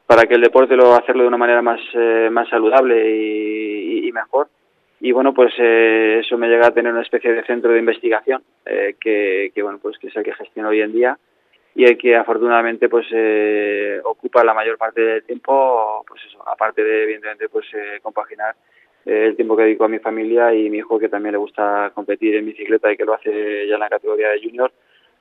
para 0.06 0.26
que 0.26 0.34
el 0.34 0.40
deporte 0.40 0.76
lo 0.76 0.94
hacerlo 0.94 1.22
de 1.22 1.28
una 1.28 1.36
manera 1.36 1.62
más 1.62 1.80
eh, 1.94 2.28
más 2.30 2.48
saludable 2.48 3.08
y, 3.08 4.10
mejor 4.12 4.48
y 5.00 5.12
bueno 5.12 5.32
pues 5.32 5.52
eh, 5.58 6.20
eso 6.24 6.36
me 6.36 6.48
llega 6.48 6.68
a 6.68 6.74
tener 6.74 6.92
una 6.92 7.02
especie 7.02 7.32
de 7.32 7.44
centro 7.44 7.72
de 7.72 7.78
investigación 7.78 8.42
que, 8.64 9.50
que 9.54 9.62
bueno 9.62 9.78
pues 9.80 9.98
que 9.98 10.08
es 10.08 10.16
el 10.16 10.22
que 10.22 10.34
gestiono 10.34 10.68
hoy 10.68 10.80
en 10.80 10.92
día 10.92 11.18
y 11.74 11.84
el 11.84 11.96
que 11.96 12.16
afortunadamente 12.16 12.88
pues 12.88 13.06
ocupa 14.04 14.44
la 14.44 14.54
mayor 14.54 14.78
parte 14.78 15.00
del 15.00 15.24
tiempo 15.24 16.04
pues 16.06 16.22
eso 16.26 16.46
aparte 16.48 16.84
de 16.84 17.04
evidentemente 17.04 17.48
pues 17.48 17.66
compaginar 18.02 18.54
eh, 19.06 19.26
el 19.28 19.36
tiempo 19.36 19.56
que 19.56 19.62
dedico 19.62 19.84
a 19.84 19.88
mi 19.88 19.98
familia 19.98 20.54
y 20.54 20.68
mi 20.68 20.78
hijo 20.78 20.98
que 20.98 21.08
también 21.08 21.32
le 21.32 21.38
gusta 21.38 21.90
competir 21.94 22.36
en 22.36 22.46
bicicleta 22.46 22.92
y 22.92 22.96
que 22.96 23.04
lo 23.04 23.14
hace 23.14 23.66
ya 23.66 23.74
en 23.74 23.80
la 23.80 23.88
categoría 23.88 24.28
de 24.28 24.40
junior, 24.42 24.70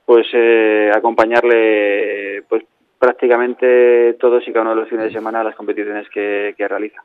pues 0.04 0.26
eh, 0.32 0.90
acompañarle 0.94 2.42
pues 2.48 2.64
prácticamente 2.98 4.14
todos 4.20 4.46
y 4.46 4.52
cada 4.52 4.62
uno 4.62 4.74
de 4.74 4.80
los 4.82 4.88
fines 4.88 5.06
de 5.06 5.12
semana 5.12 5.40
a 5.40 5.44
las 5.44 5.56
competiciones 5.56 6.08
que, 6.10 6.54
realiza. 6.58 7.02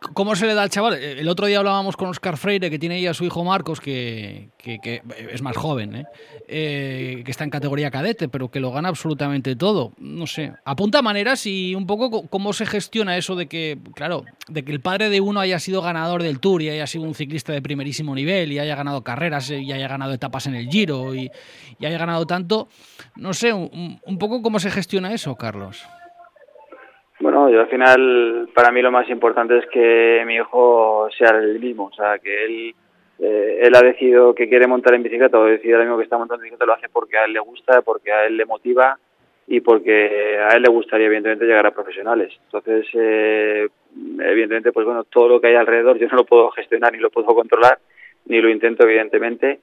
¿Cómo 0.00 0.34
se 0.34 0.46
le 0.46 0.54
da 0.54 0.62
al 0.62 0.70
chaval? 0.70 0.94
El 0.94 1.28
otro 1.28 1.46
día 1.46 1.58
hablábamos 1.58 1.94
con 1.94 2.08
Oscar 2.08 2.38
Freire, 2.38 2.70
que 2.70 2.78
tiene 2.78 2.94
ahí 2.94 3.06
a 3.06 3.12
su 3.12 3.24
hijo 3.24 3.44
Marcos, 3.44 3.82
que, 3.82 4.48
es 4.64 5.42
más 5.42 5.56
joven, 5.58 5.94
¿eh? 5.94 6.04
¿eh? 6.48 7.22
que 7.22 7.30
está 7.30 7.44
en 7.44 7.50
categoría 7.50 7.90
cadete, 7.90 8.26
pero 8.28 8.50
que 8.50 8.60
lo 8.60 8.72
gana 8.72 8.88
absolutamente 8.88 9.56
todo. 9.56 9.92
No 9.98 10.26
sé, 10.26 10.54
apunta 10.64 11.02
maneras 11.02 11.44
y 11.44 11.74
un 11.74 11.86
poco 11.86 12.26
cómo 12.28 12.54
se 12.54 12.64
gestiona 12.64 13.18
eso 13.18 13.36
de 13.36 13.46
que, 13.46 13.78
claro, 13.94 14.24
de 14.48 14.64
que 14.64 14.72
el 14.72 14.80
padre 14.80 15.10
de 15.10 15.20
uno 15.20 15.38
haya 15.38 15.58
sido 15.58 15.82
ganador 15.82 16.22
del 16.22 16.40
Tour 16.40 16.62
y 16.62 16.70
haya 16.70 16.86
sido 16.86 17.04
un 17.04 17.14
ciclista 17.14 17.52
de 17.52 17.60
primerísimo 17.60 18.14
nivel 18.14 18.52
y 18.52 18.58
haya 18.58 18.74
ganado 18.76 19.04
carreras 19.04 19.50
y 19.50 19.70
haya 19.70 19.86
ganado 19.86 20.14
etapas 20.14 20.46
en 20.46 20.54
el 20.54 20.70
Giro 20.70 21.14
y, 21.14 21.30
haya 21.78 21.98
ganado 21.98 22.26
tanto. 22.26 22.68
No 23.16 23.34
sé, 23.34 23.52
un 23.52 24.18
poco 24.18 24.40
cómo 24.40 24.60
se 24.60 24.70
gestiona 24.70 25.12
eso, 25.12 25.34
Carlos. 25.36 25.82
Bueno, 27.20 27.50
yo 27.50 27.60
al 27.60 27.68
final, 27.68 28.48
para 28.54 28.72
mí 28.72 28.80
lo 28.80 28.90
más 28.90 29.08
importante 29.10 29.58
es 29.58 29.66
que 29.66 30.24
mi 30.26 30.36
hijo 30.36 31.06
sea 31.16 31.36
el 31.36 31.60
mismo, 31.60 31.86
o 31.86 31.92
sea, 31.92 32.18
que 32.18 32.44
él, 32.44 32.74
eh, 33.18 33.58
él 33.60 33.74
ha 33.74 33.82
decidido 33.82 34.34
que 34.34 34.48
quiere 34.48 34.66
montar 34.66 34.94
en 34.94 35.02
bicicleta 35.02 35.38
o 35.38 35.44
decide 35.44 35.74
ahora 35.74 35.84
mismo 35.84 35.98
que 35.98 36.04
está 36.04 36.16
montando 36.16 36.42
en 36.42 36.44
bicicleta, 36.44 36.64
lo 36.64 36.72
hace 36.72 36.88
porque 36.88 37.18
a 37.18 37.26
él 37.26 37.34
le 37.34 37.40
gusta, 37.40 37.82
porque 37.82 38.10
a 38.10 38.24
él 38.24 38.38
le 38.38 38.46
motiva 38.46 38.98
y 39.46 39.60
porque 39.60 40.38
a 40.38 40.56
él 40.56 40.62
le 40.62 40.70
gustaría 40.70 41.08
evidentemente 41.08 41.44
llegar 41.44 41.66
a 41.66 41.74
profesionales. 41.74 42.32
Entonces, 42.46 42.86
eh, 42.94 43.68
evidentemente, 44.20 44.72
pues 44.72 44.86
bueno, 44.86 45.04
todo 45.04 45.28
lo 45.28 45.40
que 45.42 45.48
hay 45.48 45.56
alrededor 45.56 45.98
yo 45.98 46.08
no 46.08 46.16
lo 46.16 46.24
puedo 46.24 46.50
gestionar 46.52 46.92
ni 46.92 47.00
lo 47.00 47.10
puedo 47.10 47.34
controlar, 47.34 47.80
ni 48.26 48.40
lo 48.40 48.48
intento 48.48 48.84
evidentemente, 48.84 49.60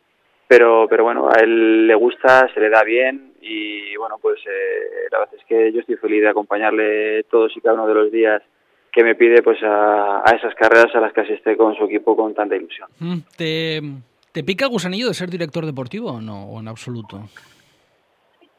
pero, 0.48 0.88
pero 0.89 1.04
bueno, 1.04 1.30
a 1.30 1.39
él 1.42 1.88
le 1.88 1.96
gusta, 1.96 2.50
se 2.54 2.60
le 2.60 2.70
da 2.70 2.84
bien 2.84 3.34
y 3.42 3.96
bueno, 3.98 4.18
pues 4.22 4.39
eh, 4.46 5.08
la 5.12 5.20
verdad 5.20 5.36
es 5.38 5.46
que 5.46 5.72
yo 5.72 5.82
estoy 5.82 5.96
feliz 5.98 6.22
de 6.22 6.30
acompañarle 6.30 7.24
todos 7.24 7.56
y 7.56 7.62
cada 7.62 7.75
uno 7.75 7.88
de 7.88 7.94
los 7.94 8.12
días 8.12 8.42
que 8.92 9.04
me 9.04 9.16
pide 9.16 9.44
pues 9.44 9.60
a, 9.63 10.24
esas 10.36 10.56
carreras 10.56 10.94
a 10.96 11.00
las 11.00 11.13
que 11.13 11.22
asiste 11.22 11.56
con 11.56 11.75
su 11.75 11.86
equipo 11.86 12.16
con 12.16 12.34
tanta 12.34 12.56
ilusión. 12.56 12.89
Mm, 13.00 13.18
¿Te, 13.38 13.82
te 14.32 14.44
pica 14.44 14.66
el 14.66 14.72
gusanillo 14.72 15.08
de 15.08 15.13
ser 15.13 15.30
director 15.30 15.66
deportivo 15.66 16.13
o 16.13 16.22
no, 16.22 16.46
o 16.46 16.60
en 16.60 16.68
absoluto? 16.68 17.22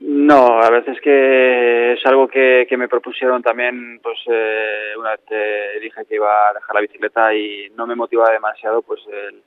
No, 0.00 0.60
a 0.60 0.70
veces 0.70 1.00
que 1.02 1.94
es 1.94 2.06
algo 2.06 2.28
que, 2.28 2.66
que 2.68 2.76
me 2.76 2.88
propusieron 2.88 3.42
también, 3.42 3.98
pues 4.00 4.18
eh, 4.30 4.92
una 4.96 5.10
vez 5.10 5.20
te 5.28 5.80
dije 5.80 6.04
que 6.08 6.14
iba 6.14 6.50
a 6.50 6.52
dejar 6.54 6.74
la 6.74 6.82
bicicleta 6.82 7.34
y 7.34 7.70
no 7.74 7.86
me 7.86 7.96
motivaba 7.96 8.30
demasiado, 8.30 8.82
pues 8.82 9.00
el, 9.08 9.42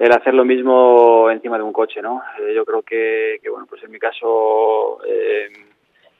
el 0.00 0.12
hacer 0.12 0.32
lo 0.32 0.46
mismo 0.46 1.30
encima 1.30 1.58
de 1.58 1.62
un 1.62 1.74
coche, 1.74 2.00
¿no? 2.00 2.22
Eh, 2.38 2.54
yo 2.54 2.64
creo 2.64 2.82
que, 2.82 3.38
bueno, 3.50 3.66
pues 3.68 3.84
en 3.84 3.90
mi 3.90 3.98
caso, 3.98 4.98
eh, 5.06 5.50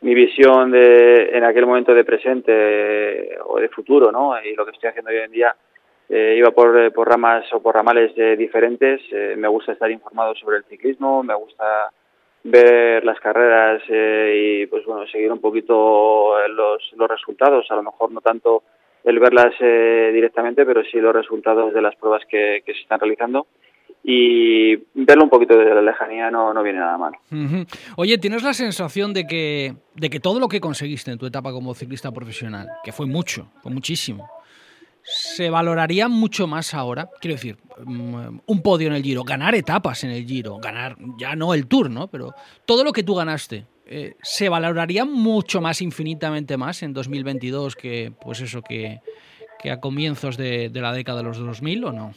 mi 0.03 0.15
visión 0.15 0.71
de, 0.71 1.31
en 1.33 1.45
aquel 1.45 1.65
momento 1.65 1.95
de 1.95 2.05
presente 2.05 3.39
o 3.43 3.59
de 3.59 3.71
futuro, 3.71 4.13
¿no? 4.13 4.35
Y 4.45 4.55
lo 4.55 4.67
que 4.67 4.73
estoy 4.73 4.91
haciendo 4.91 5.11
hoy 5.11 5.17
en 5.17 5.31
día, 5.33 5.57
eh, 6.11 6.35
iba 6.37 6.51
por, 6.51 6.93
por 6.93 7.09
ramas 7.09 7.51
o 7.55 7.63
por 7.63 7.75
ramales 7.75 8.15
diferentes. 8.37 9.01
me 9.39 9.49
gusta 9.49 9.73
estar 9.73 9.91
informado 9.91 10.35
sobre 10.35 10.59
el 10.59 10.65
ciclismo, 10.65 11.23
me 11.23 11.35
gusta 11.35 11.91
ver 12.45 13.03
las 13.03 13.19
carreras 13.19 13.83
y, 13.89 14.67
pues 14.67 14.85
bueno, 14.85 15.07
seguir 15.07 15.33
un 15.33 15.41
poquito 15.41 16.35
los, 16.49 16.93
los 16.97 17.09
resultados, 17.09 17.71
a 17.71 17.77
lo 17.77 17.85
mejor 17.85 18.13
no 18.13 18.21
tanto 18.21 18.63
el 19.05 19.19
verlas 19.19 19.55
directamente, 19.59 20.67
pero 20.67 20.83
sí 20.85 21.01
los 21.01 21.15
resultados 21.15 21.73
de 21.73 21.81
las 21.81 21.97
pruebas 21.97 22.27
que, 22.27 22.63
que 22.67 22.75
se 22.75 22.81
están 22.81 23.01
realizando 23.01 23.47
y 24.13 24.77
verlo 24.95 25.25
un 25.25 25.31
poquito 25.31 25.57
desde 25.57 25.73
la 25.73 25.83
lejanía 25.83 26.31
no, 26.31 26.53
no 26.53 26.63
viene 26.63 26.81
nada 26.81 26.99
mal. 26.99 27.13
Oye, 27.97 28.19
¿tienes 28.19 28.43
la 28.43 28.53
sensación 28.53 29.13
de 29.13 29.27
que, 29.27 29.77
de 29.95 30.11
que 30.11 30.19
todo 30.19 30.41
lo 30.41 30.49
que 30.49 30.61
conseguiste 30.61 31.13
en 31.13 31.19
tu 31.19 31.27
etapa 31.27 31.53
como 31.53 31.75
ciclista 31.75 32.11
profesional, 32.11 32.69
que 32.83 32.91
fue 32.91 33.07
mucho, 33.07 33.49
fue 33.63 33.71
muchísimo, 33.71 34.29
se 35.03 35.49
valoraría 35.49 36.09
mucho 36.09 36.49
más 36.49 36.75
ahora? 36.75 37.09
Quiero 37.21 37.37
decir, 37.37 37.59
mm, 37.85 38.41
un 38.47 38.63
podio 38.63 38.89
en 38.89 38.95
el 38.95 39.03
Giro, 39.03 39.23
ganar 39.23 39.55
etapas 39.55 40.03
en 40.03 40.11
el 40.11 40.27
Giro, 40.27 40.57
ganar 40.59 40.97
ya 41.17 41.37
no 41.37 41.55
el 41.55 41.69
Tour, 41.69 41.89
¿no? 41.89 42.09
Pero 42.09 42.35
todo 42.67 42.83
lo 42.83 42.93
que 42.93 43.05
tú 43.05 43.15
ganaste, 43.15 43.67
eh, 43.87 44.17
¿se 44.23 44.49
valoraría 44.49 45.05
mucho 45.05 45.61
más, 45.61 45.83
infinitamente 45.83 46.57
más 46.57 46.83
en 46.83 46.93
2022 46.93 47.77
que, 47.77 48.13
pues 48.21 48.41
eso, 48.41 48.63
que, 48.63 49.01
que 49.61 49.71
a 49.71 49.79
comienzos 49.79 50.37
de, 50.37 50.69
de 50.69 50.81
la 50.81 50.93
década 50.93 51.19
de 51.19 51.25
los 51.25 51.39
2000 51.39 51.85
o 51.85 51.93
no? 51.93 52.13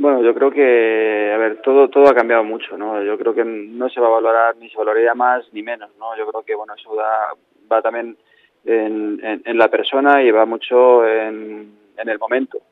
Bueno, 0.00 0.22
yo 0.22 0.32
creo 0.32 0.50
que, 0.50 1.30
a 1.30 1.36
ver, 1.36 1.60
todo 1.60 1.90
todo 1.90 2.08
ha 2.08 2.14
cambiado 2.14 2.42
mucho, 2.42 2.74
¿no? 2.78 3.02
Yo 3.04 3.18
creo 3.18 3.34
que 3.34 3.44
no 3.44 3.86
se 3.90 4.00
va 4.00 4.06
a 4.06 4.12
valorar 4.12 4.56
ni 4.56 4.70
se 4.70 4.78
valoraría 4.78 5.14
más 5.14 5.44
ni 5.52 5.62
menos, 5.62 5.90
¿no? 5.98 6.16
Yo 6.16 6.26
creo 6.26 6.42
que, 6.42 6.54
bueno, 6.54 6.72
eso 6.74 6.96
da, 6.96 7.34
va 7.70 7.82
también 7.82 8.16
en, 8.64 9.20
en, 9.44 9.58
la 9.58 9.68
persona 9.68 10.22
y 10.22 10.30
va 10.30 10.46
mucho 10.46 11.06
en, 11.06 11.70
en 11.98 12.08
el 12.08 12.18
momento. 12.18 12.62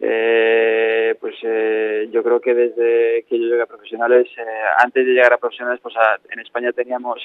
Eh, 0.00 1.14
pues 1.20 1.36
eh, 1.44 2.08
yo 2.10 2.24
creo 2.24 2.40
que 2.40 2.52
desde 2.52 3.24
que 3.28 3.38
yo 3.38 3.46
llegué 3.46 3.62
a 3.62 3.66
profesionales, 3.66 4.26
eh, 4.36 4.42
antes 4.78 5.06
de 5.06 5.12
llegar 5.12 5.34
a 5.34 5.38
profesionales, 5.38 5.78
pues 5.80 5.94
en 6.28 6.40
España 6.40 6.72
teníamos 6.72 7.22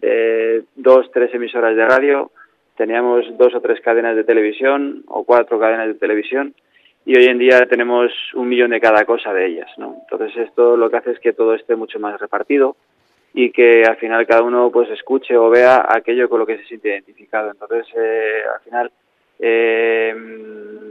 eh, 0.00 0.62
dos, 0.76 1.10
tres 1.12 1.34
emisoras 1.34 1.74
de 1.74 1.86
radio, 1.86 2.30
teníamos 2.76 3.36
dos 3.36 3.52
o 3.52 3.60
tres 3.60 3.80
cadenas 3.80 4.14
de 4.14 4.22
televisión 4.22 5.02
o 5.08 5.24
cuatro 5.24 5.58
cadenas 5.58 5.88
de 5.88 5.94
televisión 5.94 6.54
y 7.06 7.16
hoy 7.16 7.26
en 7.26 7.38
día 7.38 7.64
tenemos 7.66 8.12
un 8.34 8.48
millón 8.48 8.72
de 8.72 8.80
cada 8.80 9.04
cosa 9.04 9.32
de 9.32 9.46
ellas, 9.46 9.70
¿no? 9.78 9.96
Entonces 10.02 10.36
esto 10.36 10.76
lo 10.76 10.90
que 10.90 10.96
hace 10.96 11.12
es 11.12 11.20
que 11.20 11.32
todo 11.32 11.54
esté 11.54 11.76
mucho 11.76 11.98
más 11.98 12.20
repartido 12.20 12.76
y 13.32 13.50
que 13.52 13.84
al 13.84 13.96
final 13.96 14.26
cada 14.26 14.42
uno 14.42 14.70
pues 14.72 14.90
escuche 14.90 15.36
o 15.36 15.48
vea 15.48 15.86
aquello 15.88 16.28
con 16.28 16.40
lo 16.40 16.46
que 16.46 16.58
se 16.58 16.64
siente 16.64 16.88
identificado. 16.88 17.50
Entonces 17.50 17.86
eh, 17.96 18.42
al 18.52 18.60
final 18.60 18.90
Eh, 19.38 20.14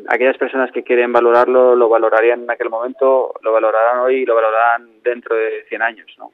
aquellas 0.08 0.38
personas 0.38 0.72
que 0.72 0.84
quieren 0.84 1.12
valorarlo 1.12 1.76
lo 1.76 1.90
valorarían 1.90 2.44
en 2.44 2.52
aquel 2.52 2.70
momento, 2.70 3.34
lo 3.42 3.52
valorarán 3.52 4.00
hoy 4.02 4.18
y 4.18 4.26
lo 4.26 4.36
valorarán 4.36 5.02
dentro 5.04 5.36
de 5.36 5.64
100 5.68 5.82
años, 5.82 6.08
¿no? 6.20 6.32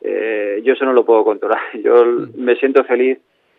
Eh, 0.00 0.62
yo 0.64 0.72
eso 0.72 0.84
no 0.84 0.92
lo 0.92 1.04
puedo 1.04 1.24
controlar. 1.24 1.60
Yo 1.84 2.04
mm. 2.04 2.32
me 2.36 2.56
siento 2.56 2.84
feliz 2.84 3.18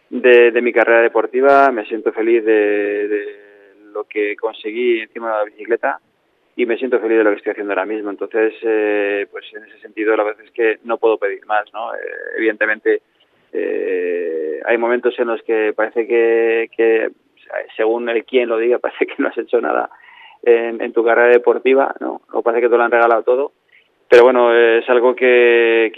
de, 0.09 0.51
de 0.51 0.61
mi 0.61 0.73
carrera 0.73 1.01
deportiva, 1.01 1.71
me 1.71 1.85
siento 1.85 2.11
feliz 2.11 2.43
de, 2.43 3.07
de, 3.07 3.42
lo 3.93 4.05
que 4.05 4.35
conseguí 4.35 5.01
encima 5.01 5.31
de 5.31 5.37
la 5.37 5.43
bicicleta 5.45 5.99
y 6.55 6.65
me 6.65 6.77
siento 6.77 6.99
feliz 6.99 7.17
de 7.17 7.23
lo 7.23 7.31
que 7.31 7.37
estoy 7.37 7.51
haciendo 7.51 7.73
ahora 7.73 7.85
mismo. 7.85 8.09
Entonces, 8.11 8.53
eh, 8.61 9.27
pues 9.31 9.45
en 9.53 9.63
ese 9.63 9.79
sentido, 9.79 10.15
la 10.15 10.23
verdad 10.23 10.45
es 10.45 10.51
que 10.51 10.79
no 10.83 10.97
puedo 10.97 11.17
pedir 11.17 11.45
más, 11.45 11.65
¿no? 11.73 11.93
Eh, 11.95 11.99
evidentemente, 12.37 13.01
eh, 13.51 14.61
hay 14.65 14.77
momentos 14.77 15.17
en 15.17 15.27
los 15.27 15.41
que 15.43 15.73
parece 15.73 16.07
que, 16.07 17.11
según 17.75 18.09
el 18.09 18.23
quien 18.25 18.49
lo 18.49 18.57
diga, 18.57 18.77
parece 18.79 19.05
que 19.05 19.15
no 19.17 19.29
has 19.29 19.37
hecho 19.37 19.59
nada 19.61 19.89
en, 20.43 20.81
en 20.81 20.93
tu 20.93 21.03
carrera 21.03 21.29
deportiva, 21.29 21.95
¿no? 21.99 22.21
O 22.31 22.41
parece 22.41 22.61
que 22.61 22.69
te 22.69 22.77
lo 22.77 22.83
han 22.83 22.91
regalado 22.91 23.23
todo 23.23 23.51
pero 24.13 24.25
bueno, 24.25 24.53
es 24.53 24.87
algo 24.89 25.15
que, 25.15 25.91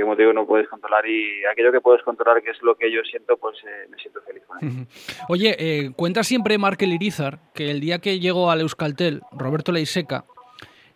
como 0.00 0.14
te 0.14 0.22
digo, 0.22 0.32
no 0.32 0.46
puedes 0.46 0.68
controlar 0.68 1.04
y 1.08 1.44
aquello 1.50 1.72
que 1.72 1.80
puedes 1.80 2.04
controlar, 2.04 2.40
que 2.40 2.52
es 2.52 2.62
lo 2.62 2.76
que 2.76 2.88
yo 2.88 3.00
siento, 3.02 3.36
pues 3.36 3.58
eh, 3.64 3.88
me 3.90 3.96
siento 3.96 4.20
feliz 4.22 4.44
con 4.46 4.58
él. 4.62 4.86
Oye, 5.28 5.56
eh, 5.58 5.90
cuenta 5.96 6.22
siempre 6.22 6.56
Markel 6.56 6.92
Irizar 6.92 7.40
que 7.56 7.72
el 7.72 7.80
día 7.80 7.98
que 7.98 8.20
llegó 8.20 8.52
al 8.52 8.60
Euskaltel, 8.60 9.22
Roberto 9.32 9.72
Leiseca 9.72 10.24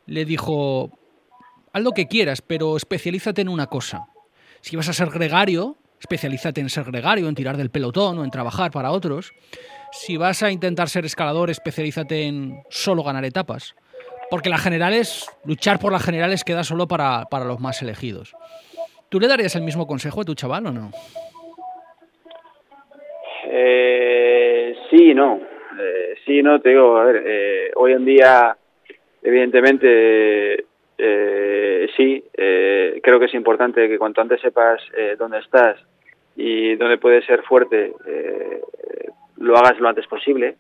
le 0.06 0.24
dijo, 0.24 0.92
haz 1.72 1.82
lo 1.82 1.90
que 1.90 2.06
quieras, 2.06 2.42
pero 2.42 2.76
especialízate 2.76 3.42
en 3.42 3.48
una 3.48 3.66
cosa. 3.66 4.06
Si 4.60 4.76
vas 4.76 4.88
a 4.88 4.92
ser 4.92 5.08
gregario, 5.08 5.74
especialízate 5.98 6.60
en 6.60 6.68
ser 6.68 6.84
gregario, 6.84 7.28
en 7.28 7.34
tirar 7.34 7.56
del 7.56 7.70
pelotón 7.70 8.20
o 8.20 8.24
en 8.24 8.30
trabajar 8.30 8.70
para 8.70 8.92
otros. 8.92 9.32
Si 9.90 10.16
vas 10.16 10.44
a 10.44 10.52
intentar 10.52 10.88
ser 10.88 11.06
escalador, 11.06 11.50
especialízate 11.50 12.22
en 12.22 12.62
solo 12.70 13.02
ganar 13.02 13.24
etapas 13.24 13.74
porque 14.32 14.48
las 14.48 14.62
generales, 14.62 15.28
luchar 15.44 15.78
por 15.78 15.92
las 15.92 16.02
generales 16.02 16.42
queda 16.42 16.64
solo 16.64 16.88
para, 16.88 17.26
para 17.30 17.44
los 17.44 17.60
más 17.60 17.82
elegidos. 17.82 18.34
¿Tú 19.10 19.20
le 19.20 19.28
darías 19.28 19.54
el 19.56 19.62
mismo 19.62 19.86
consejo 19.86 20.22
a 20.22 20.24
tu 20.24 20.34
chaval 20.34 20.68
o 20.68 20.72
no? 20.72 20.90
Eh, 23.44 24.74
sí, 24.88 25.12
no. 25.12 25.38
Eh, 25.78 26.14
sí, 26.24 26.42
no, 26.42 26.62
te 26.62 26.70
digo, 26.70 26.96
a 26.96 27.04
ver, 27.04 27.22
eh, 27.26 27.72
hoy 27.76 27.92
en 27.92 28.06
día, 28.06 28.56
evidentemente, 29.22 30.64
eh, 30.96 31.90
sí, 31.94 32.24
eh, 32.32 33.00
creo 33.02 33.20
que 33.20 33.26
es 33.26 33.34
importante 33.34 33.86
que 33.86 33.98
cuanto 33.98 34.22
antes 34.22 34.40
sepas 34.40 34.80
eh, 34.96 35.14
dónde 35.18 35.40
estás 35.40 35.76
y 36.36 36.74
dónde 36.76 36.96
puedes 36.96 37.26
ser 37.26 37.42
fuerte, 37.42 37.92
eh, 38.06 38.62
lo 39.36 39.58
hagas 39.58 39.78
lo 39.78 39.90
antes 39.90 40.06
posible 40.06 40.56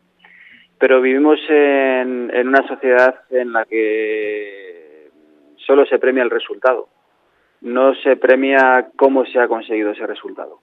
pero 0.82 1.00
vivimos 1.00 1.38
en, 1.48 2.28
en, 2.34 2.48
una 2.48 2.66
sociedad 2.66 3.14
en 3.30 3.52
la 3.52 3.64
que 3.66 5.10
solo 5.64 5.86
se 5.86 6.00
premia 6.00 6.24
el 6.24 6.30
resultado, 6.30 6.88
no 7.60 7.94
se 7.94 8.16
premia 8.16 8.88
cómo 8.96 9.24
se 9.24 9.38
ha 9.38 9.46
conseguido 9.46 9.92
ese 9.92 10.08
resultado. 10.08 10.58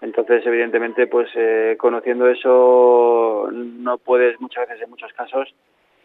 Entonces, 0.00 0.46
evidentemente, 0.46 1.08
pues 1.08 1.28
eh, 1.34 1.74
conociendo 1.76 2.28
eso, 2.28 3.50
no 3.50 3.98
puedes 3.98 4.40
muchas 4.40 4.68
veces, 4.68 4.84
en 4.84 4.90
muchos 4.90 5.12
casos, 5.12 5.52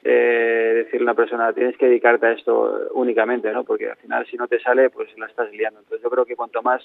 eh, 0.04 0.72
decirle 0.78 1.02
a 1.02 1.12
una 1.12 1.14
persona, 1.14 1.54
tienes 1.54 1.78
que 1.78 1.90
dedicarte 1.90 2.26
a 2.26 2.32
esto 2.32 2.90
únicamente, 2.94 3.52
¿no? 3.52 3.64
Porque 3.64 3.88
al 3.88 3.98
final, 3.98 4.26
si 4.26 4.36
no 4.36 4.48
te 4.48 4.60
sale, 4.62 4.90
pues 4.90 5.16
la 5.20 5.28
estás 5.28 5.52
liando. 5.52 5.80
Entonces, 5.82 6.02
yo 6.02 6.10
creo 6.10 6.26
que 6.26 6.36
cuanto 6.36 6.64
más 6.64 6.82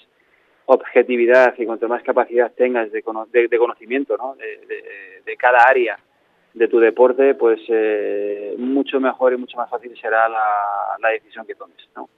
objetividad 0.67 1.55
y 1.57 1.65
cuanto 1.65 1.89
más 1.89 2.03
capacidad 2.03 2.53
tengas 2.53 2.93
de, 2.93 3.03
de, 3.33 3.49
de 3.49 3.59
conocimiento, 3.59 4.19
¿no? 4.19 4.35
De, 4.35 4.61
de 5.25 5.37
cada 5.39 5.61
área 5.67 5.99
de 6.57 6.69
tu 6.69 6.81
deporte, 6.81 7.35
pues 7.35 7.61
eh, 7.69 8.55
mucho 8.57 8.99
mejor 8.99 9.35
y 9.35 9.37
mucho 9.37 9.59
más 9.59 9.69
fácil 9.69 9.95
será 10.01 10.27
la, 10.27 11.11
decisión 11.13 11.47
que 11.47 11.55
tomes, 11.55 11.77
¿no? 11.95 12.09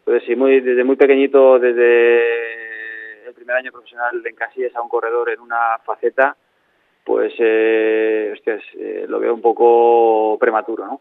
Entonces, 0.00 0.24
si 0.26 0.34
muy, 0.34 0.60
desde 0.60 0.82
muy 0.82 0.96
pequeñito, 0.96 1.60
desde 1.60 3.28
el 3.28 3.34
primer 3.34 3.56
año 3.56 3.70
profesional, 3.70 4.16
en 4.18 4.26
encasillas 4.26 4.74
a 4.74 4.82
un 4.82 4.88
corredor 4.88 5.30
en 5.30 5.40
una 5.40 5.78
faceta, 5.84 6.36
pues, 7.04 7.32
eh, 7.38 8.30
hostias, 8.34 8.62
eh, 8.76 9.06
lo 9.08 9.20
veo 9.20 9.32
un 9.32 9.40
poco 9.40 10.38
prematuro, 10.40 10.86
¿no? 10.86 11.00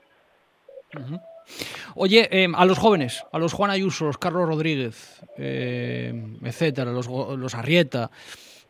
Oye, 1.95 2.29
eh, 2.31 2.47
a 2.55 2.65
los 2.65 2.77
jóvenes, 2.77 3.25
a 3.31 3.39
los 3.39 3.53
Juan 3.53 3.71
Ayuso, 3.71 4.05
los 4.05 4.19
Carlos 4.19 4.47
Rodríguez, 4.47 5.19
eh, 5.37 6.13
etcétera, 6.43 6.91
los, 6.91 7.07
los 7.07 7.55
Arrieta, 7.55 8.11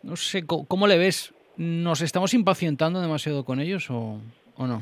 no 0.02 0.15
sé, 0.15 0.45
¿cómo, 0.45 0.65
¿cómo 0.65 0.88
le 0.88 0.97
ves 0.97 1.34
¿Nos 1.58 2.02
estamos 2.02 2.34
impacientando 2.34 3.02
demasiado 3.02 3.46
con 3.46 3.60
ellos 3.60 3.89
o, 3.92 4.20
o 4.58 4.68
no? 4.68 4.80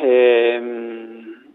Eh, 0.00 0.60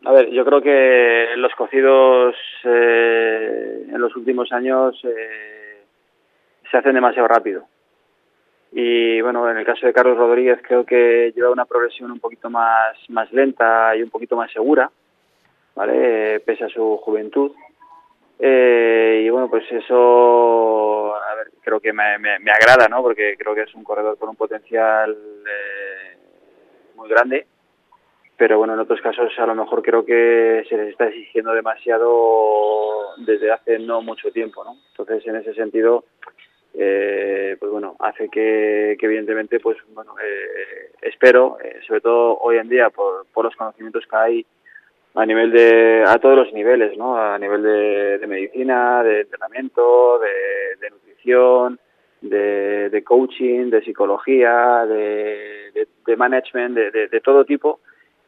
a 0.05 0.11
ver, 0.13 0.29
yo 0.29 0.45
creo 0.45 0.61
que 0.61 1.35
los 1.35 1.53
cocidos 1.55 2.33
eh, 2.63 3.87
en 3.89 3.99
los 3.99 4.15
últimos 4.15 4.51
años 4.53 4.97
eh, 5.03 5.83
se 6.71 6.77
hacen 6.77 6.93
demasiado 6.93 7.27
rápido. 7.27 7.65
Y 8.71 9.19
bueno, 9.21 9.49
en 9.49 9.57
el 9.57 9.65
caso 9.65 9.85
de 9.85 9.93
Carlos 9.93 10.17
Rodríguez 10.17 10.59
creo 10.65 10.85
que 10.85 11.33
lleva 11.35 11.51
una 11.51 11.65
progresión 11.65 12.11
un 12.11 12.19
poquito 12.19 12.49
más, 12.49 12.97
más 13.09 13.31
lenta 13.33 13.95
y 13.97 14.01
un 14.01 14.09
poquito 14.09 14.37
más 14.37 14.51
segura, 14.51 14.89
¿vale? 15.75 16.39
Pese 16.41 16.65
a 16.65 16.69
su 16.69 16.97
juventud. 16.97 17.51
Eh, 18.39 19.23
y 19.25 19.29
bueno, 19.29 19.49
pues 19.49 19.63
eso 19.71 20.96
creo 21.67 21.81
que 21.81 21.91
me, 21.91 22.17
me, 22.17 22.39
me, 22.39 22.51
agrada, 22.51 22.87
¿no? 22.87 23.01
Porque 23.01 23.35
creo 23.37 23.53
que 23.53 23.63
es 23.63 23.75
un 23.75 23.83
corredor 23.83 24.17
con 24.17 24.29
un 24.29 24.37
potencial 24.37 25.11
eh, 25.11 26.17
muy 26.95 27.09
grande. 27.09 27.45
Pero 28.37 28.57
bueno, 28.57 28.73
en 28.73 28.79
otros 28.79 29.01
casos 29.01 29.33
a 29.37 29.45
lo 29.45 29.53
mejor 29.53 29.81
creo 29.81 30.05
que 30.05 30.63
se 30.69 30.77
les 30.77 30.89
está 30.89 31.07
exigiendo 31.07 31.51
demasiado 31.51 33.15
desde 33.17 33.51
hace 33.51 33.79
no 33.79 34.01
mucho 34.01 34.31
tiempo, 34.31 34.63
¿no? 34.63 34.77
Entonces, 34.91 35.27
en 35.27 35.35
ese 35.35 35.53
sentido, 35.55 36.05
eh, 36.73 37.57
pues 37.59 37.69
bueno, 37.69 37.97
hace 37.99 38.29
que, 38.29 38.95
que 38.97 39.05
evidentemente, 39.05 39.59
pues 39.59 39.77
bueno, 39.89 40.15
eh, 40.23 40.91
espero, 41.01 41.57
eh, 41.61 41.79
sobre 41.85 41.99
todo 41.99 42.37
hoy 42.37 42.59
en 42.59 42.69
día, 42.69 42.91
por, 42.91 43.25
por 43.33 43.43
los 43.43 43.55
conocimientos 43.57 44.05
que 44.09 44.15
hay, 44.15 44.45
a 45.15 45.25
nivel 45.25 45.51
de 45.51 46.03
a 46.05 46.17
todos 46.19 46.37
los 46.37 46.53
niveles 46.53 46.95
no 46.95 47.17
a 47.17 47.39
nivel 47.39 47.63
de, 47.63 48.19
de 48.19 48.27
medicina 48.27 49.01
de 49.01 49.21
entrenamiento 49.21 50.19
de, 50.19 50.75
de 50.79 50.89
nutrición 50.91 51.16
de, 52.21 53.03
coaching 53.05 53.69
de 53.69 53.81
psicología 53.81 54.85
de, 54.85 56.15
management 56.17 56.75
de, 56.75 57.21
todo 57.21 57.45
tipo 57.45 57.79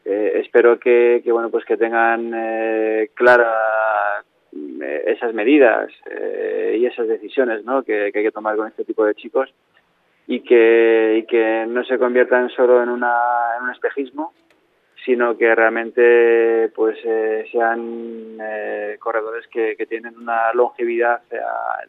eh, 0.05 0.41
espero 0.43 0.79
que, 0.79 1.21
bueno 1.27 1.49
pues 1.49 1.65
que 1.65 1.77
tengan 1.77 2.31
eh, 2.33 3.09
eh, 4.81 5.03
esas 5.07 5.33
medidas 5.33 5.91
eh, 6.09 6.77
y 6.79 6.85
esas 6.85 7.07
decisiones 7.07 7.63
¿no? 7.65 7.83
que, 7.83 8.05
hay 8.05 8.12
que 8.12 8.31
tomar 8.31 8.55
con 8.55 8.67
este 8.67 8.85
tipo 8.85 9.05
de 9.05 9.15
chicos 9.15 9.53
y 10.27 10.41
que, 10.41 11.17
y 11.19 11.23
que 11.25 11.65
no 11.67 11.83
se 11.83 11.97
conviertan 11.97 12.49
solo 12.49 12.83
en, 12.83 12.89
una, 12.89 13.13
en 13.57 13.63
un 13.65 13.71
espejismo 13.71 14.33
sino 15.05 15.38
que 15.38 15.55
realmente 15.55 16.71
pues 16.75 16.97
eh, 17.03 17.45
sean 17.51 18.38
eh, 18.41 18.97
corredores 18.99 19.47
que, 19.47 19.75
que, 19.77 19.85
tienen 19.85 20.17
una 20.17 20.53
longevidad 20.53 21.21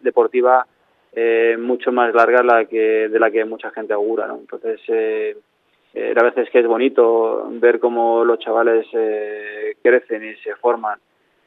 deportiva 0.00 0.66
eh, 1.12 1.56
mucho 1.58 1.92
más 1.92 2.14
larga 2.14 2.42
la 2.42 2.64
que, 2.64 3.08
de 3.08 3.18
la 3.18 3.30
que 3.30 3.44
mucha 3.44 3.70
gente 3.70 3.92
augura. 3.92 4.26
¿no? 4.26 4.38
Entonces, 4.38 4.80
eh, 4.88 5.36
eh, 5.92 6.12
la 6.14 6.22
verdad 6.22 6.44
es 6.44 6.50
que 6.50 6.60
es 6.60 6.66
bonito 6.66 7.48
ver 7.52 7.80
cómo 7.80 8.24
los 8.24 8.38
chavales 8.38 8.86
eh, 8.92 9.74
crecen 9.82 10.24
y 10.24 10.34
se 10.36 10.54
forman 10.56 10.98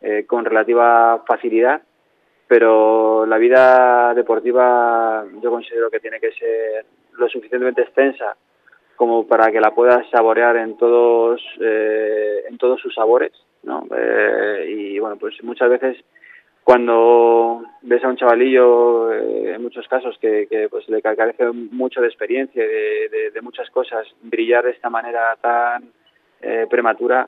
eh, 0.01 0.25
con 0.27 0.43
relativa 0.43 1.23
facilidad, 1.25 1.81
pero 2.47 3.25
la 3.25 3.37
vida 3.37 4.13
deportiva 4.13 5.23
yo 5.41 5.49
considero 5.49 5.89
que 5.89 6.01
tiene 6.01 6.19
que 6.19 6.33
ser 6.33 6.85
lo 7.13 7.29
suficientemente 7.29 7.83
extensa 7.83 8.35
como 8.97 9.25
para 9.25 9.49
que 9.49 9.61
la 9.61 9.73
puedas 9.73 10.07
saborear 10.09 10.57
en 10.57 10.77
todos 10.77 11.41
eh, 11.61 12.43
en 12.49 12.57
todos 12.57 12.81
sus 12.81 12.93
sabores 12.93 13.31
no 13.63 13.87
y 14.67 14.99
bueno 14.99 15.15
pues 15.15 15.41
muchas 15.43 15.69
veces 15.69 15.97
cuando 16.63 17.63
ves 17.81 18.03
a 18.03 18.07
un 18.07 18.15
chavalillo 18.15 19.11
eh, 19.11 19.53
en 19.55 19.61
muchos 19.61 19.87
casos 19.87 20.17
que, 20.19 20.47
que 20.49 20.69
pues 20.69 20.87
le 20.89 21.01
carece 21.01 21.51
mucho 21.51 22.01
de 22.01 22.07
experiencia 22.07 22.63
de, 22.63 23.09
de, 23.09 23.31
de 23.31 23.41
muchas 23.41 23.69
cosas 23.69 24.07
brillar 24.21 24.63
de 24.63 24.71
esta 24.71 24.89
manera 24.89 25.35
tan 25.41 25.91
eh, 26.41 26.65
prematura 26.69 27.27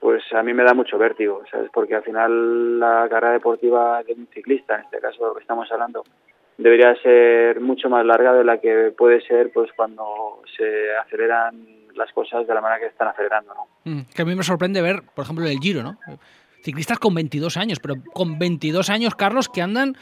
pues 0.00 0.22
a 0.32 0.42
mí 0.42 0.52
me 0.52 0.64
da 0.64 0.74
mucho 0.74 0.98
vértigo 0.98 1.42
sabes 1.50 1.70
porque 1.72 1.94
al 1.94 2.02
final 2.02 2.80
la 2.80 3.06
carrera 3.08 3.34
deportiva 3.34 4.02
de 4.02 4.14
un 4.14 4.26
ciclista 4.26 4.74
en 4.74 4.82
este 4.82 4.98
caso 4.98 5.28
lo 5.28 5.34
que 5.34 5.42
estamos 5.42 5.70
hablando 5.70 6.02
debería 6.58 6.94
ser 6.96 7.60
mucho 7.60 7.88
más 7.88 8.04
larga 8.04 8.32
de 8.32 8.44
la 8.44 8.58
que 8.58 8.92
puede 8.96 9.20
ser 9.22 9.50
pues 9.52 9.70
cuando 9.76 10.42
se 10.56 10.96
aceleran 10.96 11.84
las 11.96 12.12
cosas 12.12 12.46
de 12.46 12.54
la 12.54 12.60
manera 12.60 12.80
que 12.80 12.86
están 12.86 13.08
acelerando, 13.08 13.54
¿no? 13.54 13.66
Mm, 13.84 14.02
que 14.14 14.22
a 14.22 14.24
mí 14.24 14.34
me 14.34 14.42
sorprende 14.42 14.82
ver, 14.82 15.02
por 15.14 15.24
ejemplo, 15.24 15.46
el 15.46 15.58
Giro, 15.58 15.82
¿no? 15.82 15.96
Ciclistas 16.64 16.98
con 16.98 17.14
22 17.14 17.58
años, 17.58 17.78
pero 17.78 17.96
con 18.14 18.38
22 18.38 18.88
años, 18.88 19.14
Carlos, 19.14 19.50
que 19.50 19.60
andan 19.60 19.98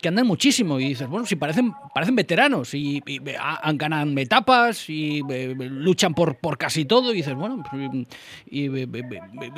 que 0.00 0.08
andan 0.08 0.26
muchísimo 0.26 0.78
y 0.78 0.90
dices, 0.90 1.08
bueno, 1.08 1.26
si 1.26 1.36
parecen, 1.36 1.72
parecen 1.92 2.14
veteranos 2.14 2.72
y, 2.72 3.02
han 3.40 3.76
ganan 3.76 4.16
etapas 4.16 4.88
y 4.88 5.22
luchan 5.58 6.14
por, 6.14 6.36
por 6.36 6.56
casi 6.56 6.84
todo 6.84 7.12
y 7.12 7.16
dices, 7.16 7.34
bueno, 7.34 7.62
y, 8.46 8.68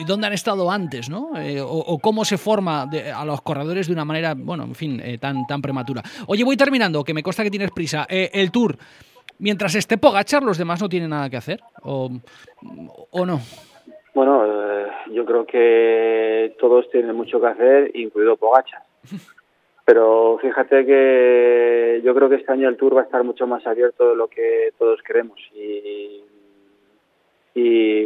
dónde 0.05 0.27
han 0.27 0.33
estado 0.33 0.71
antes, 0.71 1.11
¿no? 1.11 1.39
Eh, 1.39 1.61
o, 1.63 1.99
cómo 1.99 2.25
se 2.25 2.39
forma 2.39 2.89
a 3.15 3.25
los 3.25 3.43
corredores 3.43 3.87
de 3.87 3.93
una 3.93 4.07
manera, 4.07 4.35
bueno, 4.35 4.65
en 4.65 4.75
fin, 4.75 5.01
eh, 5.05 5.19
tan, 5.19 5.47
tan 5.47 5.61
prematura. 5.61 6.03
Oye, 6.27 6.43
voy 6.43 6.57
terminando, 6.57 7.05
que 7.05 7.15
me 7.15 7.23
consta 7.23 7.43
que 7.43 7.51
tienes 7.51 7.71
prisa. 7.71 8.07
Eh, 8.09 8.31
el 8.33 8.51
Tour, 8.51 8.79
mientras 9.39 9.75
esté 9.75 9.99
Pogachar, 9.99 10.43
los 10.43 10.57
demás 10.57 10.81
no 10.81 10.89
tienen 10.89 11.11
nada 11.11 11.29
que 11.29 11.37
hacer, 11.37 11.61
o, 11.83 12.11
o 13.11 13.27
no. 13.27 13.41
Bueno, 14.15 14.43
yo 15.13 15.25
creo 15.25 15.47
que 15.47 16.55
todos 16.59 16.89
tienen 16.91 17.15
mucho 17.17 17.41
que 17.41 17.47
hacer, 17.47 17.91
incluido 17.95 18.37
Pogachar. 18.37 18.83
pero 19.85 20.39
fíjate 20.41 20.87
que 20.87 22.01
yo 22.05 22.15
creo 22.15 22.29
que 22.29 22.37
este 22.37 22.53
año 22.53 22.69
el 22.69 22.77
Tour 22.77 22.97
va 22.97 23.01
a 23.01 23.05
estar 23.05 23.25
mucho 23.25 23.47
más 23.49 23.67
abierto 23.67 24.11
de 24.11 24.15
lo 24.15 24.29
que 24.29 24.73
todos 24.79 25.03
queremos 25.03 25.39
y, 25.53 26.23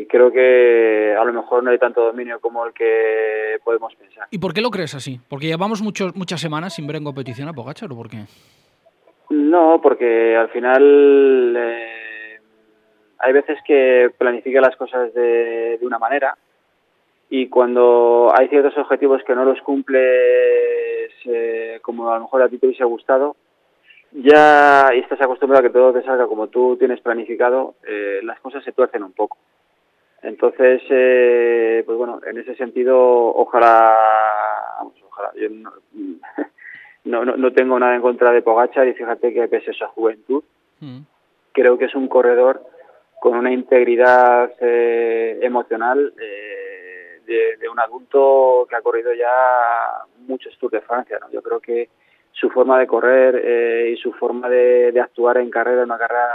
creo 0.08 0.30
que 0.30 1.14
a 1.18 1.24
lo 1.24 1.32
mejor 1.32 1.62
no 1.64 1.70
hay 1.70 1.78
tanto 1.78 2.04
dominio 2.04 2.38
como 2.40 2.64
el 2.66 2.72
que 2.72 3.58
podemos 3.64 3.94
pensar. 3.96 4.28
¿Y 4.30 4.38
por 4.38 4.54
qué 4.54 4.60
lo 4.60 4.70
crees 4.70 4.94
así? 4.94 5.20
¿Porque 5.28 5.46
llevamos 5.46 5.82
muchos, 5.82 6.14
muchas 6.14 6.40
semanas 6.40 6.74
sin 6.74 6.86
ver 6.86 6.96
en 6.96 7.04
competición 7.04 7.48
a 7.48 7.52
Pogacar 7.52 7.90
o 7.90 7.96
por 7.96 8.08
qué? 8.08 8.18
No, 9.30 9.80
porque 9.82 10.36
al 10.36 10.48
final 10.50 11.54
eh, 11.56 12.38
hay 13.18 13.32
veces 13.32 13.58
que 13.66 14.10
planifica 14.16 14.60
las 14.60 14.76
cosas 14.76 15.12
de, 15.14 15.78
de 15.78 15.86
una 15.86 15.98
manera 15.98 16.36
y 17.36 17.48
cuando 17.48 18.32
hay 18.32 18.46
ciertos 18.46 18.78
objetivos 18.78 19.20
que 19.24 19.34
no 19.34 19.44
los 19.44 19.60
cumple 19.62 21.06
eh, 21.24 21.80
como 21.82 22.08
a 22.08 22.14
lo 22.14 22.20
mejor 22.20 22.42
a 22.42 22.48
ti 22.48 22.58
te 22.58 22.66
hubiese 22.66 22.84
gustado, 22.84 23.34
ya 24.12 24.90
estás 24.90 25.20
acostumbrado 25.20 25.58
a 25.58 25.66
que 25.66 25.72
todo 25.72 25.92
te 25.92 26.04
salga 26.04 26.28
como 26.28 26.46
tú 26.46 26.76
tienes 26.76 27.00
planificado, 27.00 27.74
eh, 27.88 28.20
las 28.22 28.38
cosas 28.38 28.62
se 28.62 28.70
tuercen 28.70 29.02
un 29.02 29.14
poco. 29.14 29.36
Entonces, 30.22 30.80
eh, 30.90 31.82
pues 31.84 31.98
bueno, 31.98 32.20
en 32.24 32.38
ese 32.38 32.54
sentido, 32.54 32.96
ojalá, 33.00 33.98
vamos, 34.78 34.94
ojalá, 35.04 35.32
yo 35.34 35.48
no, 35.50 35.72
no, 37.24 37.36
no, 37.36 37.52
tengo 37.52 37.80
nada 37.80 37.96
en 37.96 38.02
contra 38.02 38.30
de 38.30 38.42
Pogachar 38.42 38.86
y 38.86 38.94
fíjate 38.94 39.34
que 39.34 39.48
pese 39.48 39.72
a 39.72 39.74
su 39.74 39.86
juventud, 39.86 40.44
mm. 40.78 41.00
creo 41.50 41.78
que 41.78 41.86
es 41.86 41.96
un 41.96 42.06
corredor 42.06 42.62
con 43.20 43.36
una 43.36 43.52
integridad 43.52 44.52
emocional 44.60 46.12
eh, 46.20 46.53
de, 47.26 47.68
un 47.68 47.80
adulto 47.80 48.66
que 48.68 48.76
ha 48.76 48.82
corrido 48.82 49.12
ya 49.14 50.04
muchos 50.26 50.56
Tours 50.58 50.72
de 50.72 50.80
Francia. 50.80 51.18
¿no? 51.20 51.30
Yo 51.30 51.42
creo 51.42 51.60
que 51.60 51.88
su 52.32 52.50
forma 52.50 52.78
de 52.78 52.86
correr 52.86 53.40
eh, 53.44 53.90
y 53.92 53.96
su 53.96 54.12
forma 54.12 54.48
de, 54.48 54.98
actuar 55.00 55.38
en 55.38 55.50
carrera, 55.50 55.84
una 55.84 55.98
carrera 55.98 56.28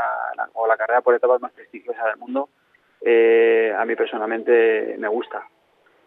o 0.53 0.67
la 0.67 0.77
carrera 0.77 1.01
por 1.01 1.15
etapas 1.15 1.41
más 1.41 1.51
prestigiosa 1.51 2.05
del 2.07 2.17
mundo, 2.17 2.49
eh, 3.01 3.73
a 3.77 3.85
mí 3.85 3.95
personalmente 3.95 4.95
me 4.97 5.07
gusta. 5.07 5.45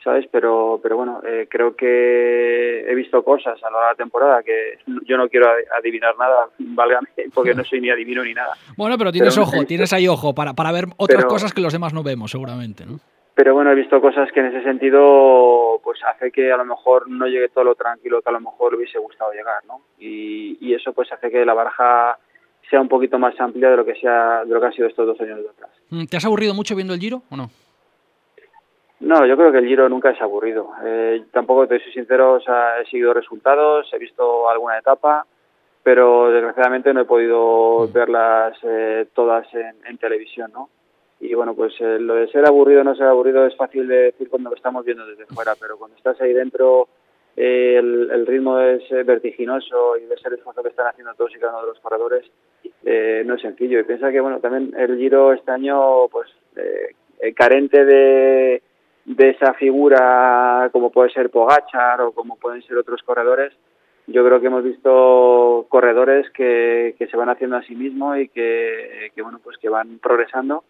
¿sabes? 0.03 0.27
Pero, 0.31 0.81
pero 0.83 0.97
bueno, 0.97 1.21
eh, 1.25 1.47
creo 1.49 1.77
que 1.77 2.81
he 2.91 2.95
visto 2.95 3.23
cosas 3.23 3.63
a 3.63 3.71
lo 3.71 3.77
largo 3.77 3.87
de 3.87 3.93
la 3.93 3.97
temporada 3.97 4.43
que 4.43 4.79
yo 5.07 5.17
no 5.17 5.29
quiero 5.29 5.49
adivinar 5.79 6.17
nada, 6.19 6.49
válgame, 6.59 7.09
porque 7.33 7.55
no 7.55 7.65
soy 7.65 7.81
ni 7.81 7.91
adivino 7.91 8.25
ni 8.25 8.35
nada. 8.35 8.55
Bueno, 8.77 8.99
pero 8.99 9.13
tienes 9.13 9.37
ojo, 9.39 9.65
tienes 9.65 9.93
ahí 9.93 10.09
ojo 10.09 10.35
para, 10.35 10.55
para 10.55 10.73
ver 10.73 10.87
otras 10.97 11.25
cosas 11.27 11.53
que 11.53 11.61
los 11.61 11.73
demás 11.73 11.95
no 11.95 12.03
vemos, 12.03 12.31
seguramente, 12.31 12.85
¿no? 12.85 12.99
Pero 13.35 13.55
bueno, 13.55 13.71
he 13.73 13.75
visto 13.75 14.01
cosas 14.01 14.31
que 14.33 14.41
en 14.41 14.47
ese 14.47 14.63
sentido 14.63 15.81
pues 15.83 15.99
hace 16.05 16.31
que 16.31 16.53
a 16.53 16.57
lo 16.57 16.65
mejor 16.65 17.09
no 17.09 17.27
llegue 17.27 17.49
todo 17.49 17.65
lo 17.65 17.75
tranquilo 17.75 18.21
que 18.21 18.29
a 18.29 18.33
lo 18.33 18.41
mejor 18.41 18.75
hubiese 18.75 18.99
gustado 18.99 19.33
llegar, 19.33 19.65
¿no? 19.67 19.81
Y, 19.99 20.59
y 20.61 20.75
eso 20.75 20.93
pues 20.93 21.11
hace 21.13 21.31
que 21.31 21.45
la 21.45 21.55
baraja 21.55 22.19
sea 22.69 22.81
un 22.81 22.89
poquito 22.89 23.19
más 23.19 23.39
amplia 23.41 23.71
de 23.71 23.77
lo 23.77 23.85
que 23.85 23.95
sea 23.95 24.45
de 24.45 24.53
lo 24.53 24.61
que 24.61 24.67
ha 24.67 24.73
sido 24.73 24.89
estos 24.89 25.07
dos 25.07 25.21
años 25.21 25.43
de 25.43 25.49
atrás. 25.49 25.71
Mm, 25.91 26.05
¿Te 26.05 26.17
has 26.17 26.25
aburrido 26.25 26.55
mucho 26.55 26.75
viendo 26.75 26.95
el 26.95 27.01
Giro 27.01 27.23
o 27.31 27.37
no? 27.37 27.51
No, 29.01 29.27
yo 29.27 29.37
creo 29.37 29.51
que 29.51 29.59
el 29.59 29.67
Giro 29.67 29.89
nunca 29.89 30.11
es 30.11 30.21
aburrido. 30.21 30.71
Eh, 30.85 31.25
tampoco 31.33 31.67
te 31.67 31.81
soy 31.81 31.93
sincero, 31.93 32.35
o 32.35 32.41
sea, 32.41 32.81
he 32.81 32.85
seguido 32.85 33.13
resultados, 33.13 33.93
he 33.93 33.99
visto 33.99 34.49
alguna 34.49 34.79
etapa, 34.79 35.27
pero 35.83 36.31
desgraciadamente 36.31 36.95
no 36.95 37.01
he 37.01 37.05
podido 37.05 37.89
mm. 37.89 37.93
verlas 37.93 38.57
eh, 38.63 39.07
todas 39.13 39.53
en, 39.55 39.75
en 39.87 39.99
televisión, 39.99 40.53
¿no? 40.53 40.69
Y 41.23 41.35
bueno, 41.35 41.55
pues 41.55 41.73
eh, 41.79 42.01
lo 42.01 42.17
de 42.17 42.27
ser 42.33 42.45
aburrido 42.45 42.81
o 42.81 42.85
no 42.85 42.97
ser 42.97 43.07
aburrido 43.07 43.47
es 43.47 43.55
fácil 43.55 43.87
de 43.87 44.11
decir 44.11 44.29
cuando 44.29 44.51
lo 44.51 44.57
estamos 44.57 44.85
viendo 44.85 45.07
desde 45.07 45.25
fuera, 45.27 45.55
pero 45.59 45.79
cuando 45.79 45.97
estás 45.97 46.21
ahí 46.21 46.33
dentro 46.33 46.89
eh, 47.37 47.77
el, 47.79 48.27
ritmo 48.27 48.59
es 48.59 48.83
eh, 48.91 49.05
vertiginoso 49.05 49.97
y 49.99 50.07
ves 50.07 50.21
el 50.25 50.33
esfuerzo 50.33 50.65
que 50.65 50.71
están 50.71 50.89
haciendo 50.89 51.15
todos 51.15 51.33
y 51.37 51.39
cada 51.39 51.53
uno 51.53 51.63
de 51.63 51.69
los 51.69 51.79
corredores, 51.79 52.29
no 53.25 53.35
es 53.37 53.41
sencillo. 53.41 53.79
Y 53.79 53.85
piensa 53.85 54.11
que 54.11 54.21
bueno, 54.21 54.41
también 54.41 54.75
el 54.77 54.99
Giro 54.99 55.33
este 55.33 55.53
año, 55.53 56.09
pues 56.09 56.29
carente 57.37 57.85
de, 57.85 58.63
de 59.05 59.29
esa 59.31 59.55
figura 59.55 60.71
como 60.73 60.91
puede 60.91 61.11
ser 61.11 61.31
Pogachar 61.31 62.01
o 62.01 62.11
como 62.11 62.37
pueden 62.37 62.63
ser 62.63 62.77
otros 62.79 63.01
corredores, 63.05 63.53
yo 64.09 64.25
creo 64.27 64.41
que 64.41 64.49
hemos 64.49 64.65
visto 64.65 65.67
corredores 65.69 66.29
que, 66.31 66.97
que 66.99 67.07
se 67.07 67.17
van 67.17 67.29
haciendo 67.29 67.57
a 67.57 67.63
sí 67.63 67.77
mismos 67.77 68.19
y 68.19 68.29
que, 68.29 69.13
que 69.15 69.23
bueno 69.23 69.39
pues 69.43 69.57
que 69.59 69.69
van 69.69 70.01
progresando 70.01 70.65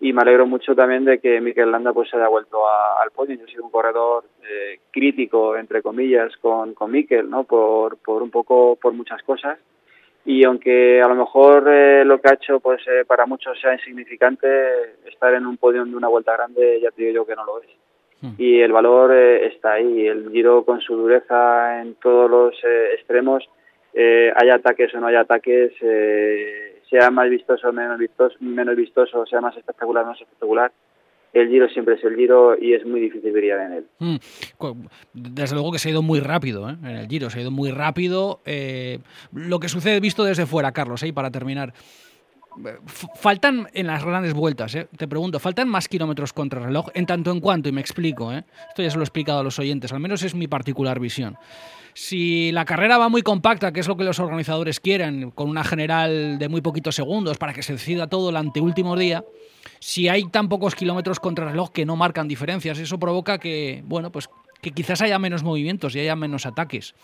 y 0.00 0.12
me 0.12 0.22
alegro 0.22 0.46
mucho 0.46 0.74
también 0.74 1.04
de 1.04 1.18
que 1.18 1.40
Mikel 1.40 1.70
Landa 1.70 1.92
pues 1.92 2.10
se 2.10 2.16
haya 2.16 2.28
vuelto 2.28 2.68
al 2.68 3.10
podio. 3.12 3.36
Yo 3.36 3.44
he 3.44 3.50
sido 3.50 3.64
un 3.64 3.70
corredor 3.70 4.24
eh, 4.42 4.80
crítico, 4.90 5.56
entre 5.56 5.80
comillas, 5.80 6.36
con, 6.36 6.74
con 6.74 6.90
Mikel, 6.90 7.30
¿no? 7.30 7.44
Por, 7.44 7.96
por 7.98 8.22
un 8.22 8.30
poco, 8.30 8.76
por 8.80 8.92
muchas 8.92 9.22
cosas. 9.22 9.58
Y 10.26 10.44
aunque 10.44 11.00
a 11.00 11.08
lo 11.08 11.14
mejor 11.14 11.72
eh, 11.72 12.04
lo 12.04 12.20
que 12.20 12.28
ha 12.28 12.34
hecho 12.34 12.60
pues 12.60 12.82
eh, 12.88 13.04
para 13.06 13.26
muchos 13.26 13.58
sea 13.58 13.72
insignificante, 13.72 14.48
estar 15.06 15.32
en 15.32 15.46
un 15.46 15.56
podio 15.56 15.84
de 15.84 15.96
una 15.96 16.08
vuelta 16.08 16.32
grande 16.32 16.80
ya 16.80 16.90
te 16.90 17.02
digo 17.02 17.14
yo 17.14 17.26
que 17.26 17.36
no 17.36 17.46
lo 17.46 17.62
es. 17.62 17.68
Hmm. 18.20 18.34
Y 18.36 18.60
el 18.60 18.72
valor 18.72 19.14
está 19.14 19.74
ahí. 19.74 20.06
El 20.06 20.30
Giro 20.30 20.64
con 20.64 20.80
su 20.80 20.94
dureza 20.94 21.80
en 21.80 21.94
todos 21.94 22.30
los 22.30 22.54
extremos, 22.94 23.48
hay 23.94 24.50
ataques 24.50 24.94
o 24.94 25.00
no 25.00 25.06
hay 25.06 25.14
ataques, 25.14 25.72
sea 26.88 27.10
más 27.10 27.28
vistoso 27.28 27.68
o 27.68 27.72
menos 27.72 27.98
vistoso, 27.98 28.36
menos 28.40 28.76
vistoso, 28.76 29.26
sea 29.26 29.40
más 29.40 29.56
espectacular 29.56 30.04
o 30.04 30.06
menos 30.06 30.20
espectacular, 30.20 30.72
el 31.32 31.48
Giro 31.48 31.68
siempre 31.68 31.96
es 31.96 32.04
el 32.04 32.16
Giro 32.16 32.56
y 32.58 32.72
es 32.72 32.86
muy 32.86 33.00
difícil 33.00 33.30
brillar 33.32 33.60
en 33.60 33.72
él. 33.72 33.86
Mm. 33.98 34.16
Desde 35.12 35.54
luego 35.54 35.70
que 35.70 35.78
se 35.78 35.88
ha 35.88 35.92
ido 35.92 36.02
muy 36.02 36.20
rápido 36.20 36.70
¿eh? 36.70 36.76
en 36.82 36.96
el 36.96 37.08
Giro, 37.08 37.28
se 37.28 37.38
ha 37.38 37.42
ido 37.42 37.50
muy 37.50 37.70
rápido. 37.70 38.40
Eh, 38.46 39.00
lo 39.32 39.60
que 39.60 39.68
sucede 39.68 40.00
visto 40.00 40.24
desde 40.24 40.46
fuera, 40.46 40.72
Carlos, 40.72 41.02
¿eh? 41.02 41.12
para 41.12 41.30
terminar. 41.30 41.74
Faltan 43.16 43.68
en 43.72 43.86
las 43.86 44.04
grandes 44.04 44.34
vueltas, 44.34 44.74
¿eh? 44.74 44.88
te 44.96 45.06
pregunto, 45.06 45.38
¿faltan 45.38 45.68
más 45.68 45.88
kilómetros 45.88 46.32
contra 46.32 46.60
reloj? 46.60 46.88
En 46.94 47.06
tanto 47.06 47.30
en 47.30 47.40
cuanto, 47.40 47.68
y 47.68 47.72
me 47.72 47.80
explico, 47.80 48.32
¿eh? 48.32 48.44
esto 48.68 48.82
ya 48.82 48.90
se 48.90 48.96
lo 48.96 49.02
he 49.02 49.04
explicado 49.04 49.40
a 49.40 49.42
los 49.42 49.58
oyentes, 49.58 49.92
al 49.92 50.00
menos 50.00 50.22
es 50.22 50.34
mi 50.34 50.48
particular 50.48 50.98
visión. 50.98 51.36
Si 51.92 52.52
la 52.52 52.66
carrera 52.66 52.98
va 52.98 53.08
muy 53.08 53.22
compacta, 53.22 53.72
que 53.72 53.80
es 53.80 53.88
lo 53.88 53.96
que 53.96 54.04
los 54.04 54.18
organizadores 54.20 54.80
quieren, 54.80 55.30
con 55.30 55.48
una 55.48 55.64
general 55.64 56.38
de 56.38 56.48
muy 56.48 56.60
poquitos 56.60 56.94
segundos 56.94 57.38
para 57.38 57.54
que 57.54 57.62
se 57.62 57.72
decida 57.72 58.06
todo 58.06 58.30
el 58.30 58.36
anteúltimo 58.36 58.96
día, 58.96 59.24
si 59.80 60.08
hay 60.08 60.24
tan 60.24 60.48
pocos 60.48 60.74
kilómetros 60.74 61.20
contra 61.20 61.46
reloj 61.46 61.70
que 61.72 61.86
no 61.86 61.96
marcan 61.96 62.28
diferencias, 62.28 62.78
eso 62.78 62.98
provoca 62.98 63.38
que, 63.38 63.82
bueno, 63.86 64.12
pues 64.12 64.28
que 64.60 64.72
quizás 64.72 65.00
haya 65.00 65.18
menos 65.18 65.42
movimientos 65.42 65.94
y 65.94 66.00
haya 66.00 66.16
menos 66.16 66.44
ataques. 66.44 66.94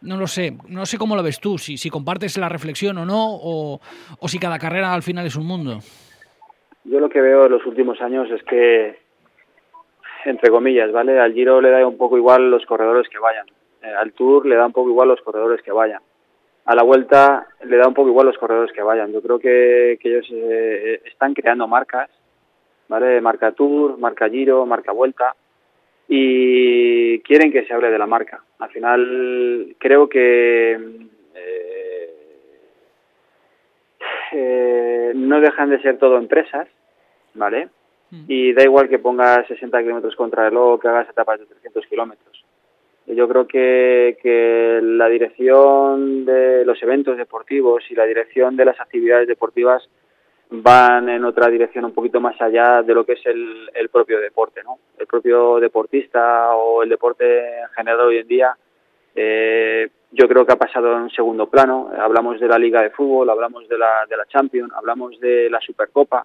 No 0.00 0.16
lo 0.16 0.26
sé, 0.26 0.56
no 0.68 0.86
sé 0.86 0.96
cómo 0.96 1.16
lo 1.16 1.22
ves 1.22 1.40
tú, 1.40 1.58
si, 1.58 1.90
compartes 1.90 2.38
la 2.38 2.48
reflexión 2.48 2.98
o 2.98 3.04
no, 3.04 3.34
o, 3.34 3.80
o 4.20 4.28
si 4.28 4.38
cada 4.38 4.58
carrera 4.58 4.94
al 4.94 5.02
final 5.02 5.26
es 5.26 5.36
un 5.36 5.46
mundo. 5.46 5.78
Yo 6.84 7.00
lo 7.00 7.08
que 7.08 7.20
veo 7.20 7.46
en 7.46 7.52
los 7.52 7.66
últimos 7.66 8.00
años 8.00 8.30
es 8.30 8.42
que, 8.44 8.98
entre 10.24 10.50
comillas, 10.50 10.92
¿vale? 10.92 11.18
Al 11.18 11.34
Giro 11.34 11.60
le 11.60 11.70
da 11.70 11.86
un 11.86 11.96
poco 11.96 12.16
igual 12.16 12.50
los 12.50 12.64
corredores 12.64 13.08
que 13.08 13.18
vayan 13.18 13.46
eh, 13.82 13.94
al 13.94 14.12
Tour 14.12 14.46
le 14.46 14.56
da 14.56 14.66
un 14.66 14.72
poco 14.72 14.90
igual 14.90 15.08
los 15.08 15.20
corredores 15.20 15.62
que 15.62 15.72
vayan. 15.72 16.02
A 16.64 16.74
la 16.74 16.82
vuelta 16.82 17.46
le 17.64 17.76
da 17.76 17.88
un 17.88 17.94
poco 17.94 18.08
igual 18.08 18.26
los 18.26 18.38
corredores 18.38 18.72
que 18.72 18.82
vayan. 18.82 19.12
Yo 19.12 19.22
creo 19.22 19.38
que, 19.38 19.98
ellos 20.02 20.26
eh, 20.30 21.00
están 21.06 21.34
creando 21.34 21.66
marcas, 21.66 22.10
¿vale? 22.88 23.20
Marca 23.20 23.52
Tour, 23.52 23.98
marca 23.98 24.28
Giro, 24.28 24.66
marca 24.66 24.92
Vuelta, 24.92 25.34
y 26.08 27.20
quieren 27.20 27.52
que 27.52 27.64
se 27.64 27.72
hable 27.72 27.90
de 27.90 27.98
la 27.98 28.06
marca. 28.06 28.42
Al 28.58 28.70
final 28.70 29.76
creo 29.78 30.08
que 30.08 31.08
eh, 34.32 35.12
no 35.14 35.40
dejan 35.40 35.70
de 35.70 35.80
ser 35.80 35.98
todo 35.98 36.18
empresas, 36.18 36.68
¿vale? 37.34 37.68
Mm. 38.10 38.24
Y 38.28 38.52
da 38.52 38.62
igual 38.62 38.88
que 38.88 38.98
pongas 38.98 39.46
60 39.46 39.80
kilómetros 39.80 40.16
contra 40.16 40.48
el 40.48 40.56
o 40.56 40.78
que 40.78 40.88
hagas 40.88 41.08
etapas 41.08 41.40
de 41.40 41.46
300 41.46 41.86
kilómetros. 41.86 42.44
Yo 43.06 43.26
creo 43.26 43.46
que, 43.46 44.18
que 44.22 44.80
la 44.82 45.08
dirección 45.08 46.26
de 46.26 46.64
los 46.66 46.82
eventos 46.82 47.16
deportivos 47.16 47.82
y 47.90 47.94
la 47.94 48.04
dirección 48.04 48.56
de 48.56 48.66
las 48.66 48.78
actividades 48.80 49.26
deportivas 49.26 49.88
van 50.50 51.08
en 51.08 51.24
otra 51.24 51.48
dirección 51.48 51.84
un 51.84 51.92
poquito 51.92 52.20
más 52.20 52.40
allá 52.40 52.82
de 52.82 52.94
lo 52.94 53.04
que 53.04 53.12
es 53.12 53.26
el, 53.26 53.70
el 53.74 53.88
propio 53.90 54.18
deporte, 54.20 54.62
¿no? 54.64 54.78
El 54.98 55.06
propio 55.06 55.60
deportista 55.60 56.54
o 56.54 56.82
el 56.82 56.88
deporte 56.88 57.60
en 57.60 57.68
general 57.76 58.00
hoy 58.00 58.18
en 58.18 58.28
día 58.28 58.56
eh, 59.20 59.90
yo 60.12 60.28
creo 60.28 60.46
que 60.46 60.52
ha 60.52 60.58
pasado 60.58 60.96
en 60.96 61.10
segundo 61.10 61.48
plano. 61.48 61.90
Hablamos 61.98 62.38
de 62.38 62.46
la 62.46 62.56
Liga 62.56 62.82
de 62.82 62.90
Fútbol, 62.90 63.28
hablamos 63.28 63.68
de 63.68 63.76
la, 63.76 64.06
de 64.08 64.16
la 64.16 64.26
Champions, 64.26 64.72
hablamos 64.74 65.18
de 65.18 65.50
la 65.50 65.60
Supercopa, 65.60 66.24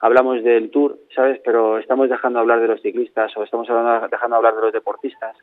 hablamos 0.00 0.42
del 0.42 0.70
Tour, 0.70 0.98
¿sabes? 1.14 1.40
Pero 1.44 1.78
estamos 1.78 2.08
dejando 2.08 2.40
hablar 2.40 2.60
de 2.60 2.66
los 2.66 2.82
ciclistas 2.82 3.34
o 3.36 3.44
estamos 3.44 3.68
dejando 4.10 4.36
hablar 4.36 4.56
de 4.56 4.62
los 4.62 4.72
deportistas. 4.72 5.36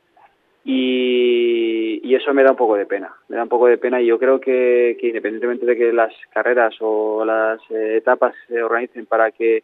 Y, 0.68 2.02
y, 2.04 2.16
eso 2.16 2.34
me 2.34 2.42
da 2.42 2.50
un 2.50 2.58
poco 2.58 2.76
de 2.76 2.88
pena, 2.88 3.14
me 3.28 3.38
da 3.38 3.44
un 3.44 3.50
poco 3.50 3.68
de 3.68 3.78
pena 3.78 4.02
y 4.02 4.08
yo 4.08 4.18
creo 4.18 4.40
que, 4.40 4.98
que 5.00 5.08
independientemente 5.10 5.64
de 5.64 5.78
que 5.78 5.94
las 5.94 6.12
carreras 6.34 6.76
o 6.80 7.24
las 7.24 7.60
eh, 7.70 7.98
etapas 7.98 8.34
se 8.48 8.64
organicen 8.64 9.06
para 9.06 9.30
que 9.30 9.64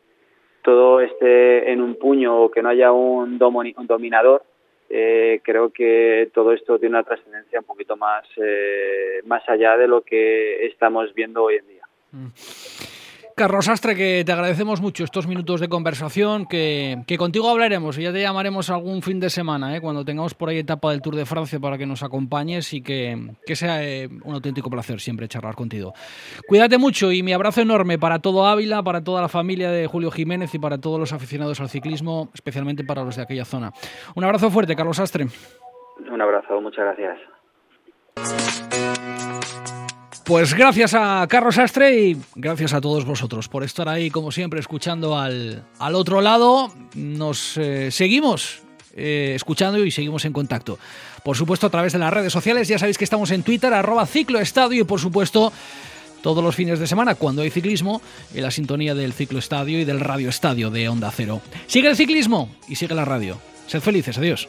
todo 0.62 1.02
esté 1.02 1.72
en 1.72 1.82
un 1.82 1.96
puño 1.96 2.40
o 2.40 2.52
que 2.52 2.62
no 2.62 2.70
haya 2.70 2.92
un, 2.92 3.42
un 3.42 3.88
dominador, 3.88 4.44
eh, 4.90 5.42
creo 5.44 5.72
que 5.72 6.30
todo 6.34 6.52
esto 6.52 6.78
tiene 6.78 6.98
una 6.98 7.04
trascendencia 7.04 7.60
un 7.60 7.66
poquito 7.66 7.98
más, 7.98 8.26
eh, 8.38 9.22
más 9.26 9.42
allá 9.50 9.78
de 9.78 9.88
lo 9.88 10.02
que 10.02 10.66
estamos 10.68 11.14
viendo 11.16 11.44
hoy 11.44 11.56
en 11.56 11.68
día. 11.68 11.84
Mm. 12.12 12.28
Carlos 13.42 13.68
Astre, 13.70 13.96
que 13.96 14.22
te 14.24 14.32
agradecemos 14.32 14.82
mucho 14.82 15.04
estos 15.04 15.26
minutos 15.26 15.60
de 15.60 15.68
conversación, 15.68 16.46
que, 16.46 17.04
contigo 17.18 17.50
hablaremos 17.50 17.98
y 17.98 18.04
ya 18.04 18.14
te 18.14 18.22
llamaremos 18.22 18.70
algún 18.70 19.02
fin 19.02 19.20
de 19.20 19.32
semana, 19.32 19.76
¿eh? 19.76 19.82
cuando 19.82 20.06
tengamos 20.06 20.36
por 20.36 20.50
ahí 20.50 20.60
etapa 20.60 20.92
del 20.92 21.02
Tour 21.02 21.16
de 21.16 21.26
Francia 21.26 21.60
para 21.60 21.76
que 21.76 21.88
nos 21.88 22.04
acompañes 22.04 22.72
y 22.72 22.84
que, 22.84 23.18
sea 23.56 23.84
eh, 23.84 24.10
un 24.24 24.36
auténtico 24.36 24.70
placer 24.70 25.00
siempre 25.00 25.28
charlar 25.28 25.56
contigo. 25.56 25.92
Cuídate 26.48 26.78
mucho 26.78 27.12
y 27.12 27.24
mi 27.24 27.34
abrazo 27.34 27.62
enorme 27.62 27.98
para 27.98 28.20
todo 28.20 28.46
Ávila, 28.46 28.84
para 28.84 29.04
toda 29.04 29.24
la 29.24 29.28
familia 29.28 29.72
de 29.72 29.88
Julio 29.88 30.12
Jiménez 30.12 30.54
y 30.54 30.60
para 30.60 30.78
todos 30.78 31.00
los 31.00 31.12
aficionados 31.12 31.60
al 31.62 31.70
ciclismo, 31.70 32.30
especialmente 32.36 32.84
para 32.84 33.04
los 33.04 33.16
de 33.16 33.24
aquella 33.24 33.46
zona. 33.46 33.72
Un 34.14 34.24
abrazo 34.24 34.52
fuerte, 34.52 34.76
Carlos 34.76 35.00
Astre. 35.00 35.26
Un 36.12 36.22
abrazo, 36.22 36.62
muchas 36.62 36.86
gracias. 36.86 37.18
Pues 40.32 40.54
gracias 40.54 40.94
a 40.94 41.28
Carlos 41.28 41.58
Astre 41.58 41.94
y 42.02 42.18
gracias 42.36 42.72
a 42.72 42.80
todos 42.80 43.04
vosotros 43.04 43.50
por 43.50 43.66
estar 43.66 43.90
ahí, 43.90 44.10
como 44.10 44.32
siempre, 44.32 44.62
escuchando 44.62 45.20
al, 45.20 45.66
al 45.78 45.94
otro 45.94 46.22
lado. 46.22 46.72
Nos 46.96 47.58
eh, 47.58 47.92
seguimos 47.92 48.62
eh, 48.96 49.34
escuchando 49.36 49.84
y 49.84 49.92
seguimos 49.92 50.24
en 50.24 50.32
contacto. 50.32 50.80
Por 51.26 51.36
supuesto, 51.36 51.68
a 51.68 51.70
través 51.70 51.92
de 51.92 52.00
las 52.00 52.14
redes 52.14 52.32
sociales, 52.32 52.70
ya 52.70 52.80
sabéis 52.80 52.98
que 52.98 53.04
estamos 53.04 53.30
en 53.32 53.44
Twitter, 53.44 53.74
arroba 53.74 54.06
cicloestadio 54.06 54.84
y 54.84 54.86
por 54.86 55.02
supuesto 55.02 55.52
todos 56.22 56.42
los 56.42 56.56
fines 56.56 56.80
de 56.80 56.88
semana, 56.88 57.16
cuando 57.16 57.42
hay 57.42 57.50
ciclismo, 57.50 58.02
en 58.34 58.44
la 58.44 58.52
sintonía 58.52 58.96
del 58.96 59.12
Ciclo 59.12 59.38
Estadio 59.38 59.82
y 59.82 59.84
del 59.84 60.00
Radio 60.00 60.30
Estadio 60.30 60.70
de 60.70 60.88
Onda 60.88 61.12
Cero. 61.14 61.42
Sigue 61.68 61.90
el 61.90 61.98
ciclismo 61.98 62.56
y 62.70 62.76
sigue 62.76 62.96
la 62.96 63.04
radio. 63.04 63.38
Sed 63.68 63.82
felices, 63.82 64.18
adiós. 64.18 64.48